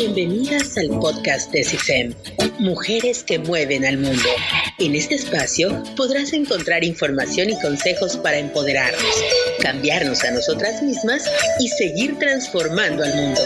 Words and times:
Bienvenidas 0.00 0.78
al 0.78 0.98
podcast 0.98 1.52
de 1.52 1.62
CIFEM, 1.62 2.14
Mujeres 2.58 3.22
que 3.22 3.38
mueven 3.38 3.84
al 3.84 3.98
mundo. 3.98 4.30
En 4.78 4.94
este 4.94 5.16
espacio 5.16 5.82
podrás 5.94 6.32
encontrar 6.32 6.84
información 6.84 7.50
y 7.50 7.60
consejos 7.60 8.16
para 8.16 8.38
empoderarnos, 8.38 9.22
cambiarnos 9.60 10.24
a 10.24 10.30
nosotras 10.30 10.82
mismas 10.82 11.30
y 11.58 11.68
seguir 11.68 12.18
transformando 12.18 13.04
al 13.04 13.14
mundo. 13.14 13.40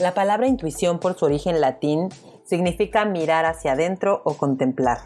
La 0.00 0.14
palabra 0.14 0.48
intuición 0.48 0.98
por 0.98 1.16
su 1.16 1.26
origen 1.26 1.60
latín 1.60 2.08
significa 2.42 3.04
mirar 3.04 3.44
hacia 3.44 3.74
adentro 3.74 4.20
o 4.24 4.36
contemplar. 4.36 4.98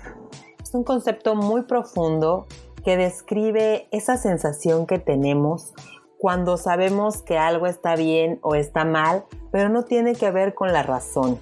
Es 0.62 0.72
un 0.72 0.84
concepto 0.84 1.34
muy 1.34 1.64
profundo 1.64 2.46
que 2.86 2.96
describe 2.96 3.88
esa 3.90 4.16
sensación 4.16 4.86
que 4.86 5.00
tenemos 5.00 5.74
cuando 6.18 6.56
sabemos 6.56 7.20
que 7.20 7.36
algo 7.36 7.66
está 7.66 7.96
bien 7.96 8.38
o 8.42 8.54
está 8.54 8.84
mal, 8.84 9.24
pero 9.50 9.68
no 9.68 9.82
tiene 9.82 10.14
que 10.14 10.30
ver 10.30 10.54
con 10.54 10.72
la 10.72 10.84
razón. 10.84 11.40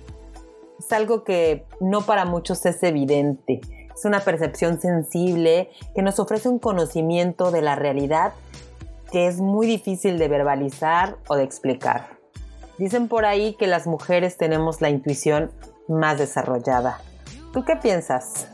Es 0.79 0.91
algo 0.91 1.23
que 1.23 1.67
no 1.81 2.01
para 2.01 2.25
muchos 2.25 2.65
es 2.65 2.83
evidente. 2.83 3.61
Es 3.95 4.07
una 4.07 4.21
percepción 4.21 4.81
sensible 4.81 5.69
que 5.95 6.01
nos 6.01 6.19
ofrece 6.19 6.49
un 6.49 6.59
conocimiento 6.59 7.51
de 7.51 7.61
la 7.61 7.75
realidad 7.75 8.33
que 9.13 9.27
es 9.27 9.39
muy 9.39 9.67
difícil 9.67 10.17
de 10.17 10.29
verbalizar 10.29 11.19
o 11.29 11.37
de 11.37 11.45
explicar. 11.45 12.09
Dicen 12.79 13.07
por 13.07 13.27
ahí 13.27 13.53
que 13.53 13.67
las 13.67 13.87
mujeres 13.87 14.39
tenemos 14.39 14.81
la 14.81 14.89
intuición 14.89 15.53
más 15.89 16.19
desarrollada. 16.19 17.03
¿Tú 17.53 17.67
qué 17.67 17.77
piensas? 17.77 18.49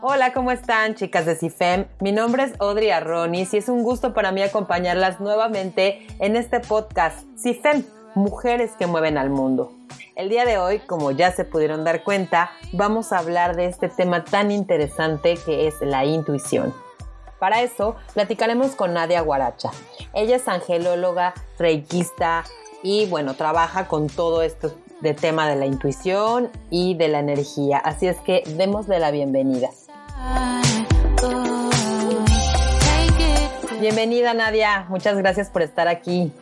Hola, 0.00 0.32
¿cómo 0.32 0.52
están 0.52 0.94
chicas 0.94 1.26
de 1.26 1.34
CIFEM? 1.34 1.88
Mi 1.98 2.12
nombre 2.12 2.44
es 2.44 2.52
Audrey 2.60 2.90
Arronis 2.90 3.52
y 3.52 3.56
es 3.56 3.68
un 3.68 3.82
gusto 3.82 4.14
para 4.14 4.30
mí 4.30 4.40
acompañarlas 4.42 5.18
nuevamente 5.18 6.06
en 6.20 6.36
este 6.36 6.60
podcast 6.60 7.26
CIFEM, 7.36 7.84
Mujeres 8.14 8.70
que 8.78 8.86
Mueven 8.86 9.18
al 9.18 9.28
Mundo. 9.28 9.72
El 10.14 10.28
día 10.28 10.44
de 10.44 10.56
hoy, 10.56 10.78
como 10.78 11.10
ya 11.10 11.32
se 11.32 11.44
pudieron 11.44 11.82
dar 11.82 12.04
cuenta, 12.04 12.52
vamos 12.72 13.12
a 13.12 13.18
hablar 13.18 13.56
de 13.56 13.66
este 13.66 13.88
tema 13.88 14.24
tan 14.24 14.52
interesante 14.52 15.36
que 15.44 15.66
es 15.66 15.74
la 15.80 16.04
intuición. 16.04 16.72
Para 17.40 17.62
eso, 17.62 17.96
platicaremos 18.14 18.76
con 18.76 18.94
Nadia 18.94 19.20
Guaracha. 19.22 19.72
Ella 20.14 20.36
es 20.36 20.46
angelóloga, 20.46 21.34
reikista 21.58 22.44
y 22.84 23.06
bueno, 23.06 23.34
trabaja 23.34 23.88
con 23.88 24.06
todo 24.06 24.42
esto 24.42 24.72
de 25.00 25.14
tema 25.14 25.48
de 25.48 25.56
la 25.56 25.66
intuición 25.66 26.50
y 26.70 26.94
de 26.94 27.08
la 27.08 27.18
energía. 27.18 27.78
Así 27.78 28.06
es 28.06 28.18
que 28.18 28.44
démosle 28.46 29.00
la 29.00 29.10
bienvenida. 29.10 29.70
Bienvenida 33.80 34.34
Nadia, 34.34 34.86
muchas 34.88 35.16
gracias 35.16 35.48
por 35.50 35.62
estar 35.62 35.88
aquí. 35.88 36.32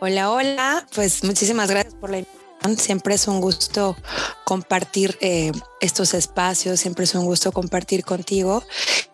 Hola, 0.00 0.30
hola, 0.30 0.86
pues 0.94 1.24
muchísimas 1.24 1.70
gracias 1.70 1.94
por 1.94 2.10
la 2.10 2.18
invitación. 2.18 2.76
Siempre 2.76 3.14
es 3.14 3.28
un 3.28 3.40
gusto 3.40 3.96
compartir 4.44 5.16
eh, 5.20 5.52
estos 5.80 6.14
espacios, 6.14 6.80
siempre 6.80 7.04
es 7.04 7.14
un 7.14 7.24
gusto 7.24 7.52
compartir 7.52 8.04
contigo. 8.04 8.64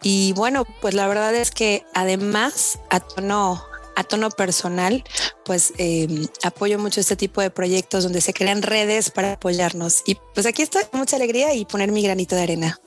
Y 0.02 0.32
bueno, 0.32 0.64
pues 0.80 0.94
la 0.94 1.06
verdad 1.06 1.34
es 1.34 1.50
que 1.50 1.84
además 1.94 2.78
a 2.90 3.00
tono 3.00 3.62
a 3.96 4.04
tono 4.04 4.30
personal, 4.30 5.04
pues 5.44 5.74
em, 5.76 6.26
apoyo 6.42 6.78
mucho 6.78 7.00
este 7.00 7.16
tipo 7.16 7.40
de 7.40 7.50
proyectos 7.50 8.04
donde 8.04 8.20
se 8.20 8.32
crean 8.32 8.62
redes 8.62 9.10
para 9.10 9.34
apoyarnos. 9.34 10.02
Y 10.06 10.16
pues 10.34 10.46
aquí 10.46 10.62
estoy 10.62 10.84
mucha 10.92 11.16
alegría 11.16 11.54
y 11.54 11.66
poner 11.66 11.92
mi 11.92 12.02
granito 12.02 12.34
de 12.34 12.42
arena. 12.42 12.80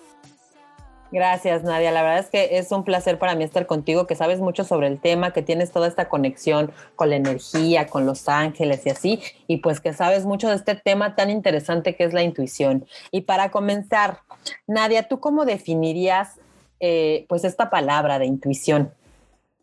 Gracias, 1.13 1.63
Nadia. 1.63 1.91
La 1.91 2.01
verdad 2.01 2.21
es 2.21 2.31
que 2.31 2.57
es 2.57 2.71
un 2.71 2.83
placer 2.83 3.19
para 3.19 3.35
mí 3.35 3.43
estar 3.43 3.67
contigo, 3.67 4.07
que 4.07 4.15
sabes 4.15 4.39
mucho 4.39 4.63
sobre 4.63 4.87
el 4.87 4.99
tema, 4.99 5.31
que 5.31 5.43
tienes 5.43 5.71
toda 5.71 5.87
esta 5.87 6.09
conexión 6.09 6.71
con 6.95 7.11
la 7.11 7.17
energía, 7.17 7.85
con 7.85 8.07
los 8.07 8.27
ángeles 8.27 8.81
y 8.87 8.89
así, 8.89 9.21
y 9.45 9.57
pues 9.57 9.79
que 9.79 9.93
sabes 9.93 10.25
mucho 10.25 10.49
de 10.49 10.55
este 10.55 10.73
tema 10.73 11.15
tan 11.15 11.29
interesante 11.29 11.95
que 11.95 12.05
es 12.05 12.13
la 12.13 12.23
intuición. 12.23 12.87
Y 13.11 13.21
para 13.21 13.51
comenzar, 13.51 14.21
Nadia, 14.65 15.07
¿tú 15.07 15.19
cómo 15.19 15.45
definirías 15.45 16.29
eh, 16.79 17.27
pues 17.29 17.43
esta 17.43 17.69
palabra 17.69 18.17
de 18.17 18.25
intuición? 18.25 18.91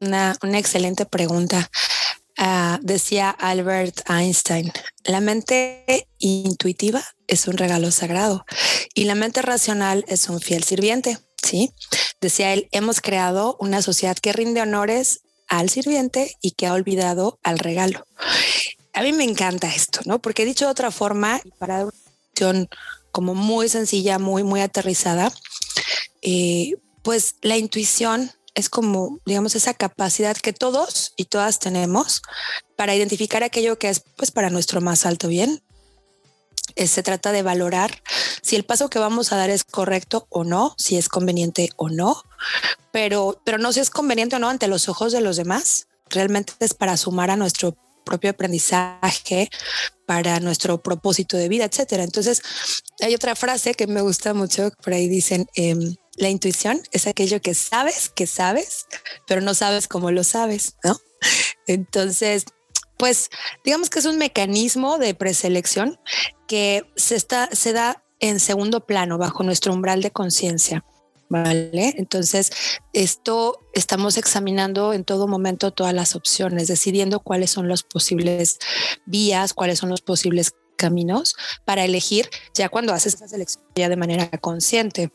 Una, 0.01 0.37
una 0.45 0.59
excelente 0.61 1.05
pregunta. 1.05 1.69
Ah, 2.39 2.79
decía 2.81 3.29
Albert 3.29 4.09
Einstein, 4.09 4.71
la 5.03 5.21
mente 5.21 6.07
intuitiva 6.19 7.03
es 7.27 7.49
un 7.49 7.59
regalo 7.59 7.91
sagrado 7.91 8.47
y 8.95 9.05
la 9.05 9.17
mente 9.17 9.43
racional 9.43 10.05
es 10.07 10.29
un 10.29 10.41
fiel 10.41 10.63
sirviente. 10.63 11.19
Decía 12.21 12.53
él, 12.53 12.69
hemos 12.73 13.01
creado 13.01 13.57
una 13.61 13.83
sociedad 13.83 14.17
que 14.17 14.33
rinde 14.33 14.61
honores 14.61 15.21
al 15.49 15.69
sirviente 15.69 16.37
y 16.41 16.53
que 16.53 16.67
ha 16.67 16.75
olvidado 16.75 17.39
al 17.43 17.59
regalo. 17.59 18.07
A 18.93 19.03
mí 19.03 19.13
me 19.13 19.25
encanta 19.25 19.75
esto, 19.75 20.01
¿no? 20.05 20.21
Porque 20.21 20.45
dicho 20.45 20.67
de 20.67 20.71
otra 20.71 20.91
forma, 20.91 21.41
para 21.59 21.83
una 21.85 21.93
acción 22.31 22.69
como 23.13 23.35
muy 23.35 23.69
sencilla, 23.69 24.19
muy, 24.19 24.43
muy 24.43 24.61
aterrizada, 24.61 25.33
eh, 26.23 26.75
pues 27.03 27.37
la 27.43 27.57
intuición 27.57 28.31
es 28.55 28.69
como, 28.69 29.19
digamos, 29.27 29.55
esa 29.55 29.75
capacidad 29.75 30.37
que 30.37 30.53
todos 30.53 31.13
y 31.17 31.25
todas 31.25 31.59
tenemos 31.59 32.23
para 32.77 32.95
identificar 32.95 33.43
aquello 33.43 33.79
que 33.79 33.89
es 33.89 34.03
pues 34.17 34.31
para 34.31 34.51
nuestro 34.51 34.81
más 34.81 35.07
alto 35.07 35.29
bien. 35.29 35.63
Eh, 36.81 36.87
se 36.87 37.03
trata 37.03 37.31
de 37.31 37.43
valorar 37.43 38.03
si 38.41 38.57
el 38.57 38.65
paso 38.65 38.89
que 38.89 38.99
vamos 38.99 39.33
a 39.33 39.37
dar 39.37 39.51
es 39.51 39.65
correcto 39.65 40.27
o 40.31 40.45
no, 40.45 40.75
si 40.79 40.97
es 40.97 41.11
conveniente 41.11 41.69
o 41.77 41.91
no, 41.91 42.23
pero, 42.91 43.39
pero 43.45 43.59
no 43.59 43.71
si 43.75 43.81
es 43.81 43.91
conveniente 43.91 44.37
o 44.37 44.39
no 44.39 44.49
ante 44.49 44.67
los 44.67 44.89
ojos 44.89 45.13
de 45.13 45.21
los 45.21 45.37
demás. 45.37 45.89
Realmente 46.09 46.55
es 46.59 46.73
para 46.73 46.97
sumar 46.97 47.31
a 47.31 47.37
nuestro 47.37 47.77
propio 48.03 48.31
aprendizaje, 48.31 49.51
para 50.07 50.41
nuestro 50.41 50.83
propósito 50.83 51.37
de 51.37 51.51
vida, 51.51 51.67
etcétera. 51.67 52.03
Entonces, 52.03 52.41
hay 53.03 53.15
otra 53.15 53.37
frase 53.37 53.75
que 53.75 53.87
me 53.87 54.01
gusta 54.01 54.33
mucho, 54.33 54.71
por 54.83 54.95
ahí 54.95 55.07
dicen, 55.07 55.47
em, 55.57 55.97
la 56.17 56.31
intuición 56.31 56.81
es 56.93 57.07
aquello 57.07 57.43
que 57.43 57.53
sabes 57.55 58.09
que 58.09 58.27
sabes, 58.27 58.87
pero 59.27 59.43
no 59.43 59.53
sabes 59.53 59.87
cómo 59.87 60.11
lo 60.13 60.25
sabes, 60.25 60.77
¿no? 60.83 60.99
Entonces, 61.67 62.47
pues 63.01 63.31
digamos 63.65 63.89
que 63.89 63.99
es 63.99 64.05
un 64.05 64.19
mecanismo 64.19 64.99
de 64.99 65.15
preselección 65.15 65.99
que 66.47 66.85
se, 66.97 67.17
está, 67.17 67.49
se 67.51 67.73
da 67.73 68.05
en 68.19 68.39
segundo 68.41 68.85
plano 68.85 69.17
bajo 69.17 69.43
nuestro 69.43 69.73
umbral 69.73 70.03
de 70.03 70.11
conciencia. 70.11 70.85
¿Vale? 71.31 71.95
Entonces, 71.97 72.51
esto 72.93 73.61
estamos 73.73 74.19
examinando 74.19 74.93
en 74.93 75.05
todo 75.05 75.29
momento 75.29 75.71
todas 75.71 75.95
las 75.95 76.17
opciones, 76.17 76.67
decidiendo 76.67 77.21
cuáles 77.21 77.53
son 77.53 77.69
las 77.69 77.85
posibles 77.85 78.59
vías, 79.07 79.55
cuáles 79.55 79.79
son 79.79 79.91
los 79.91 80.03
posibles 80.03 80.53
caminos 80.77 81.37
para 81.65 81.85
elegir 81.85 82.29
ya 82.53 82.69
cuando 82.69 82.93
haces 82.93 83.15
esa 83.15 83.29
selección 83.29 83.65
ya 83.77 83.89
de 83.89 83.97
manera 83.97 84.29
consciente. 84.41 85.13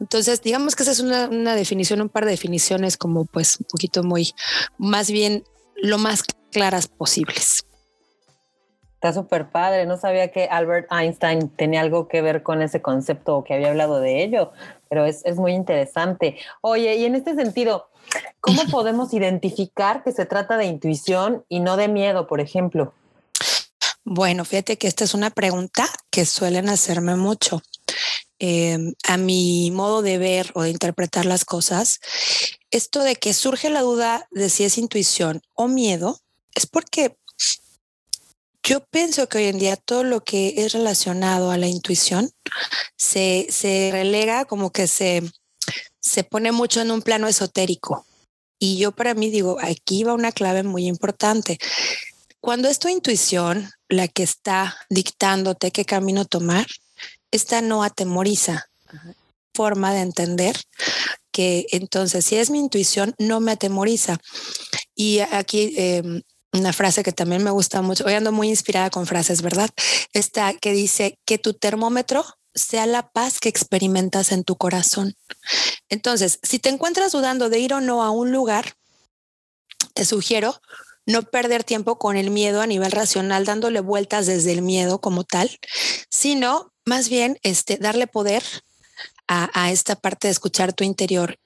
Entonces, 0.00 0.42
digamos 0.42 0.74
que 0.74 0.82
esa 0.82 0.92
es 0.92 1.00
una, 1.00 1.54
definición, 1.54 2.00
un 2.00 2.08
par 2.08 2.24
de 2.24 2.32
definiciones 2.32 2.96
como 2.96 3.26
pues 3.26 3.58
un 3.60 3.66
poquito 3.70 4.02
muy, 4.02 4.32
más 4.78 5.10
bien 5.10 5.44
lo 5.76 5.98
más 5.98 6.24
claras 6.52 6.86
posibles. 6.86 7.64
Está 8.94 9.12
súper 9.12 9.50
padre. 9.50 9.84
No 9.86 9.96
sabía 9.96 10.30
que 10.30 10.44
Albert 10.44 10.86
Einstein 10.92 11.48
tenía 11.48 11.80
algo 11.80 12.06
que 12.06 12.22
ver 12.22 12.44
con 12.44 12.62
ese 12.62 12.80
concepto 12.80 13.38
o 13.38 13.44
que 13.44 13.54
había 13.54 13.70
hablado 13.70 13.98
de 13.98 14.22
ello, 14.22 14.52
pero 14.88 15.04
es, 15.06 15.22
es 15.24 15.36
muy 15.38 15.52
interesante. 15.54 16.38
Oye, 16.60 16.94
y 16.94 17.04
en 17.04 17.16
este 17.16 17.34
sentido, 17.34 17.88
¿cómo 18.40 18.62
podemos 18.70 19.12
identificar 19.12 20.04
que 20.04 20.12
se 20.12 20.26
trata 20.26 20.56
de 20.56 20.66
intuición 20.66 21.44
y 21.48 21.58
no 21.58 21.76
de 21.76 21.88
miedo, 21.88 22.28
por 22.28 22.40
ejemplo? 22.40 22.94
Bueno, 24.04 24.44
fíjate 24.44 24.78
que 24.78 24.86
esta 24.86 25.04
es 25.04 25.14
una 25.14 25.30
pregunta 25.30 25.88
que 26.10 26.24
suelen 26.24 26.68
hacerme 26.68 27.16
mucho. 27.16 27.62
Em, 28.38 28.94
a 29.08 29.16
mi 29.16 29.70
modo 29.70 30.02
de 30.02 30.18
ver 30.18 30.50
o 30.54 30.62
de 30.62 30.70
interpretar 30.70 31.26
las 31.26 31.44
cosas, 31.44 32.00
esto 32.72 33.04
de 33.04 33.14
que 33.14 33.34
surge 33.34 33.70
la 33.70 33.82
duda 33.82 34.26
de 34.32 34.48
si 34.48 34.64
es 34.64 34.78
intuición 34.78 35.42
o 35.54 35.68
miedo, 35.68 36.18
es 36.54 36.66
porque 36.66 37.16
yo 38.62 38.84
pienso 38.86 39.28
que 39.28 39.38
hoy 39.38 39.44
en 39.44 39.58
día 39.58 39.76
todo 39.76 40.04
lo 40.04 40.22
que 40.22 40.54
es 40.58 40.72
relacionado 40.72 41.50
a 41.50 41.58
la 41.58 41.66
intuición 41.66 42.30
se, 42.96 43.48
se 43.50 43.90
relega 43.92 44.44
como 44.44 44.70
que 44.70 44.86
se, 44.86 45.22
se 46.00 46.24
pone 46.24 46.52
mucho 46.52 46.80
en 46.80 46.90
un 46.90 47.02
plano 47.02 47.26
esotérico. 47.26 48.06
Y 48.58 48.78
yo 48.78 48.92
para 48.92 49.14
mí 49.14 49.30
digo, 49.30 49.58
aquí 49.60 50.04
va 50.04 50.14
una 50.14 50.30
clave 50.30 50.62
muy 50.62 50.86
importante. 50.86 51.58
Cuando 52.40 52.68
es 52.68 52.78
tu 52.78 52.88
intuición 52.88 53.70
la 53.88 54.06
que 54.06 54.22
está 54.22 54.76
dictándote 54.88 55.72
qué 55.72 55.84
camino 55.84 56.24
tomar, 56.24 56.66
esta 57.32 57.60
no 57.60 57.82
atemoriza. 57.82 58.68
Forma 59.54 59.92
de 59.92 60.00
entender 60.00 60.56
que 61.32 61.66
entonces 61.72 62.24
si 62.24 62.36
es 62.36 62.50
mi 62.50 62.60
intuición, 62.60 63.14
no 63.18 63.40
me 63.40 63.52
atemoriza. 63.52 64.18
Y 64.94 65.20
aquí 65.20 65.74
em, 65.76 66.22
una 66.52 66.72
frase 66.72 67.02
que 67.02 67.12
también 67.12 67.42
me 67.42 67.50
gusta 67.50 67.82
mucho, 67.82 68.04
hoy 68.04 68.14
ando 68.14 68.32
muy 68.32 68.48
inspirada 68.48 68.90
con 68.90 69.06
frases, 69.06 69.42
¿verdad? 69.42 69.70
Esta 70.12 70.52
que 70.54 70.72
dice 70.72 71.18
que 71.24 71.38
tu 71.38 71.54
termómetro 71.54 72.24
sea 72.54 72.86
la 72.86 73.10
paz 73.10 73.40
que 73.40 73.48
experimentas 73.48 74.32
en 74.32 74.44
tu 74.44 74.56
corazón. 74.56 75.16
Entonces, 75.88 76.38
si 76.42 76.58
te 76.58 76.68
encuentras 76.68 77.12
dudando 77.12 77.48
de 77.48 77.58
ir 77.58 77.72
o 77.72 77.80
no 77.80 78.02
a 78.02 78.10
un 78.10 78.30
lugar, 78.30 78.76
te 79.94 80.04
sugiero 80.04 80.60
no 81.06 81.22
perder 81.22 81.64
tiempo 81.64 81.98
con 81.98 82.16
el 82.16 82.30
miedo 82.30 82.60
a 82.60 82.66
nivel 82.66 82.92
racional, 82.92 83.44
dándole 83.44 83.80
vueltas 83.80 84.26
desde 84.26 84.52
el 84.52 84.62
miedo 84.62 85.00
como 85.00 85.24
tal, 85.24 85.58
sino 86.10 86.72
más 86.84 87.08
bien 87.08 87.38
este, 87.42 87.78
darle 87.78 88.06
poder 88.06 88.44
a, 89.26 89.50
a 89.54 89.72
esta 89.72 89.96
parte 89.96 90.28
de 90.28 90.32
escuchar 90.32 90.72
tu 90.74 90.84
interior 90.84 91.38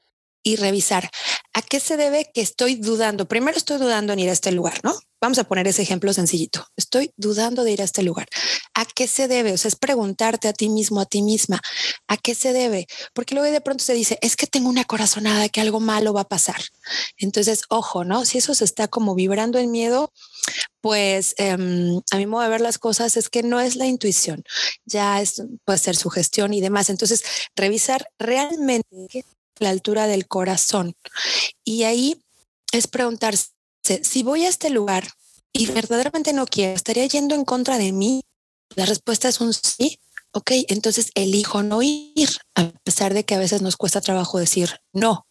y 0.42 0.56
revisar 0.56 1.10
a 1.54 1.62
qué 1.62 1.80
se 1.80 1.96
debe 1.96 2.30
que 2.34 2.40
estoy 2.40 2.76
dudando. 2.76 3.26
Primero 3.26 3.56
estoy 3.56 3.78
dudando 3.78 4.12
en 4.12 4.18
ir 4.18 4.28
a 4.28 4.32
este 4.32 4.52
lugar, 4.52 4.80
¿no? 4.84 4.94
Vamos 5.20 5.38
a 5.38 5.44
poner 5.44 5.66
ese 5.66 5.82
ejemplo 5.82 6.12
sencillito. 6.12 6.66
Estoy 6.76 7.12
dudando 7.16 7.64
de 7.64 7.72
ir 7.72 7.80
a 7.80 7.84
este 7.84 8.02
lugar. 8.02 8.28
¿A 8.74 8.84
qué 8.84 9.08
se 9.08 9.26
debe? 9.26 9.54
O 9.54 9.56
sea, 9.56 9.70
es 9.70 9.76
preguntarte 9.76 10.48
a 10.48 10.52
ti 10.52 10.68
mismo, 10.68 11.00
a 11.00 11.06
ti 11.06 11.22
misma, 11.22 11.60
¿a 12.06 12.18
qué 12.18 12.34
se 12.34 12.52
debe? 12.52 12.86
Porque 13.14 13.34
luego 13.34 13.50
de 13.50 13.62
pronto 13.62 13.82
se 13.82 13.94
dice, 13.94 14.18
es 14.20 14.36
que 14.36 14.46
tengo 14.46 14.68
una 14.68 14.84
corazonada 14.84 15.48
que 15.48 15.62
algo 15.62 15.80
malo 15.80 16.12
va 16.12 16.22
a 16.22 16.28
pasar. 16.28 16.60
Entonces, 17.16 17.62
ojo, 17.70 18.04
¿no? 18.04 18.26
Si 18.26 18.36
eso 18.36 18.54
se 18.54 18.66
está 18.66 18.88
como 18.88 19.14
vibrando 19.14 19.58
en 19.58 19.70
miedo, 19.70 20.12
pues 20.82 21.34
em, 21.38 22.00
a 22.12 22.16
mi 22.18 22.26
modo 22.26 22.42
de 22.42 22.50
ver 22.50 22.60
las 22.60 22.78
cosas 22.78 23.16
es 23.16 23.28
que 23.30 23.42
no 23.42 23.60
es 23.60 23.76
la 23.76 23.86
intuición, 23.86 24.44
ya 24.84 25.20
es, 25.20 25.42
puede 25.64 25.78
ser 25.78 25.96
sugestión 25.96 26.52
y 26.54 26.60
demás. 26.60 26.90
Entonces, 26.90 27.24
revisar 27.56 28.08
realmente 28.18 29.24
la 29.58 29.70
altura 29.70 30.06
del 30.06 30.26
corazón. 30.26 30.94
Y 31.64 31.84
ahí 31.84 32.20
es 32.72 32.86
preguntarse, 32.86 33.50
si 34.02 34.22
voy 34.22 34.44
a 34.44 34.48
este 34.48 34.70
lugar 34.70 35.08
y 35.52 35.66
verdaderamente 35.66 36.32
no 36.32 36.46
quiero, 36.46 36.74
¿estaría 36.74 37.06
yendo 37.06 37.34
en 37.34 37.44
contra 37.44 37.78
de 37.78 37.92
mí? 37.92 38.22
La 38.74 38.86
respuesta 38.86 39.28
es 39.28 39.40
un 39.40 39.52
sí. 39.54 39.98
Ok, 40.32 40.50
entonces 40.68 41.12
elijo 41.14 41.62
no 41.62 41.80
ir, 41.82 42.28
a 42.54 42.68
pesar 42.84 43.14
de 43.14 43.24
que 43.24 43.34
a 43.34 43.38
veces 43.38 43.62
nos 43.62 43.76
cuesta 43.76 44.02
trabajo 44.02 44.38
decir 44.38 44.80
no. 44.92 45.25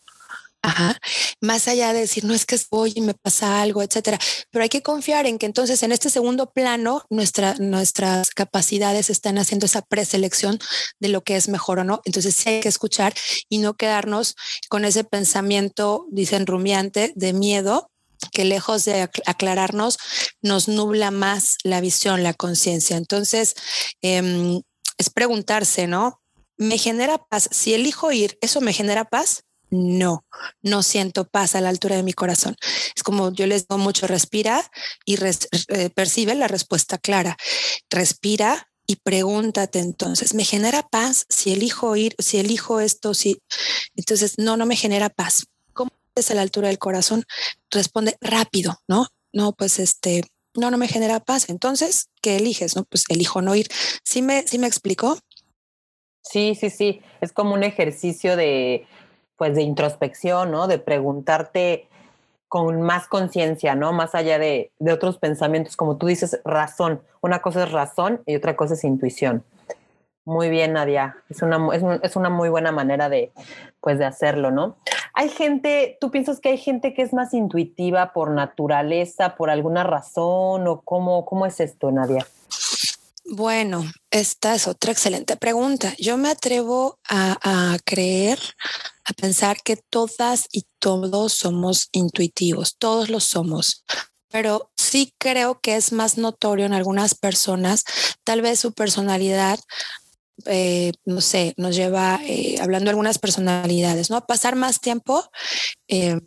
Ajá. 0.66 0.98
Más 1.42 1.68
allá 1.68 1.94
de 1.94 2.00
decir, 2.00 2.26
no 2.26 2.34
es 2.34 2.46
que 2.48 2.60
voy 2.72 2.92
y 2.96 3.02
me 3.02 3.14
pasa 3.14 3.62
algo, 3.62 3.84
etcétera. 3.84 4.18
Pero 4.50 4.64
hay 4.64 4.70
que 4.70 4.82
confiar 4.82 5.28
en 5.28 5.38
que 5.38 5.46
entonces 5.46 5.84
en 5.84 5.92
este 5.92 6.10
segundo 6.10 6.52
plano 6.52 7.04
nuestra, 7.12 7.54
nuestras 7.60 8.32
capacidades 8.32 9.12
están 9.12 9.38
haciendo 9.38 9.68
esa 9.68 9.84
preselección 9.84 10.58
de 11.00 11.10
lo 11.10 11.24
que 11.24 11.36
es 11.36 11.50
mejor 11.50 11.80
o 11.80 11.84
no. 11.84 12.02
Entonces 12.06 12.48
hay 12.48 12.62
que 12.62 12.70
escuchar 12.70 13.14
y 13.48 13.60
no 13.60 13.76
quedarnos 13.76 14.36
con 14.68 14.86
ese 14.86 15.04
pensamiento, 15.04 16.08
dicen 16.10 16.48
rumiante, 16.48 17.14
de 17.16 17.34
miedo 17.34 17.92
que 18.32 18.44
lejos 18.44 18.86
de 18.86 19.08
aclararnos 19.28 20.00
nos 20.42 20.68
nubla 20.68 21.12
más 21.12 21.58
la 21.64 21.80
visión, 21.80 22.24
la 22.24 22.34
conciencia. 22.34 22.98
Entonces, 22.98 23.54
em, 24.02 24.62
es 24.98 25.10
preguntarse, 25.12 25.86
¿no? 25.86 26.22
¿Me 26.58 26.80
genera 26.80 27.20
paz? 27.20 27.50
Si 27.52 27.74
elijo 27.76 28.12
ir, 28.12 28.38
¿eso 28.42 28.62
me 28.62 28.74
genera 28.74 29.06
paz? 29.06 29.45
No, 29.70 30.26
no 30.62 30.84
siento 30.84 31.26
paz 31.26 31.56
a 31.56 31.62
la 31.62 31.70
altura 31.70 31.96
de 31.96 32.04
mi 32.04 32.14
corazón. 32.14 32.56
Es 32.96 33.04
como 33.04 33.32
yo 33.32 33.48
les 33.48 33.68
digo 33.68 33.78
mucho, 33.78 34.08
respira 34.08 34.64
y 35.06 35.18
eh, 35.22 35.90
percibe 35.90 36.36
la 36.36 36.48
respuesta 36.48 36.98
clara. 36.98 37.38
Respira 37.90 38.68
y 38.88 38.98
pregúntate 38.98 39.80
entonces, 39.80 40.34
¿me 40.34 40.44
genera 40.44 40.84
paz 40.84 41.26
si 41.30 41.54
elijo 41.54 41.96
ir, 41.96 42.16
si 42.20 42.38
elijo 42.38 42.80
esto? 42.80 43.14
Si... 43.14 43.42
Entonces, 43.96 44.38
no, 44.38 44.58
no 44.58 44.66
me 44.66 44.76
genera 44.76 45.10
paz. 45.10 45.48
¿Cómo 45.74 45.92
es 46.16 46.30
a 46.32 46.36
la 46.36 46.42
altura 46.42 46.68
del 46.68 46.78
corazón? 46.78 47.24
Responde 47.72 48.16
rápido, 48.22 48.80
¿no? 48.88 49.08
No, 49.34 49.54
pues 49.54 49.80
este, 49.80 50.24
no, 50.54 50.70
no 50.72 50.78
me 50.78 50.88
genera 50.88 51.20
paz. 51.20 51.50
Entonces, 51.50 52.10
¿qué 52.22 52.38
eliges? 52.38 52.76
No, 52.76 52.84
pues 52.84 53.06
elijo 53.10 53.42
no 53.42 53.56
ir. 53.56 53.68
¿Sí 54.04 54.22
me, 54.22 54.48
sí 54.48 54.60
me 54.60 54.68
explicó? 54.68 55.18
Sí, 56.22 56.56
sí, 56.56 56.70
sí. 56.70 57.02
Es 57.22 57.32
como 57.32 57.54
un 57.54 57.64
ejercicio 57.64 58.36
de 58.36 58.88
pues 59.38 59.56
de 59.56 59.62
introspección, 59.62 60.52
¿no? 60.52 60.68
De 60.68 60.80
preguntarte 60.80 61.88
con 62.48 62.82
más 62.82 63.08
conciencia, 63.08 63.76
¿no? 63.76 63.92
Más 63.92 64.16
allá 64.16 64.40
de, 64.40 64.72
de, 64.80 64.94
otros 64.94 65.18
pensamientos, 65.18 65.76
como 65.76 65.98
tú 65.98 66.08
dices, 66.08 66.40
razón. 66.46 67.02
Una 67.22 67.42
cosa 67.42 67.64
es 67.64 67.72
razón 67.72 68.22
y 68.26 68.36
otra 68.36 68.56
cosa 68.56 68.76
es 68.76 68.84
intuición. 68.84 69.44
Muy 70.26 70.50
bien, 70.50 70.74
Nadia. 70.74 71.18
Es 71.30 71.42
una, 71.42 71.60
es, 71.76 71.84
es 72.02 72.16
una 72.16 72.30
muy 72.30 72.50
buena 72.50 72.72
manera 72.72 73.10
de, 73.10 73.32
pues, 73.82 74.00
de 74.00 74.06
hacerlo, 74.06 74.52
¿no? 74.52 74.78
Hay 75.14 75.30
gente, 75.30 75.98
¿tú 76.02 76.12
piensas 76.12 76.40
que 76.40 76.50
hay 76.50 76.58
gente 76.58 76.94
que 76.94 77.02
es 77.02 77.14
más 77.14 77.34
intuitiva 77.34 78.12
por 78.12 78.32
naturaleza, 78.32 79.36
por 79.36 79.50
alguna 79.50 79.84
razón 79.84 80.68
o 80.68 80.82
cómo, 80.82 81.26
cómo 81.26 81.46
es 81.46 81.60
esto, 81.60 81.92
Nadia? 81.92 82.26
Bueno, 83.28 83.92
esta 84.12 84.54
es 84.54 84.68
otra 84.68 84.92
excelente 84.92 85.36
pregunta. 85.36 85.96
Yo 85.98 86.16
me 86.16 86.30
atrevo 86.30 87.00
a, 87.10 87.76
creer, 87.84 88.40
a 89.04 89.14
pensar 89.14 89.58
que 89.64 89.78
todas 89.78 90.46
y 90.52 90.66
todos 90.80 91.34
somos 91.34 91.90
intuitivos, 91.92 92.76
todos 92.78 93.10
lo 93.10 93.20
somos, 93.20 93.84
pero 94.30 94.70
sí 94.78 95.12
creo 95.18 95.60
que 95.60 95.76
es 95.76 95.92
más 95.92 96.20
notorio 96.20 96.68
en 96.68 96.74
algunas 96.74 97.16
personas, 97.16 97.84
tal 98.24 98.44
vez 98.44 98.60
su 98.60 98.74
personalidad 98.74 99.60
eh, 100.46 100.92
no 101.06 101.22
sé, 101.22 101.54
nos 101.58 101.76
lleva, 101.76 102.20
eh, 102.24 102.58
hablando 102.62 102.86
de 102.86 102.92
algunas 102.92 103.18
personalidades, 103.18 104.10
¿no? 104.10 104.18
A 104.18 104.28
pasar 104.28 104.56
más 104.56 104.82
tiempo 104.82 105.24
eh, 105.88 106.20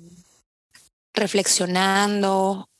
reflexionando 1.12 2.70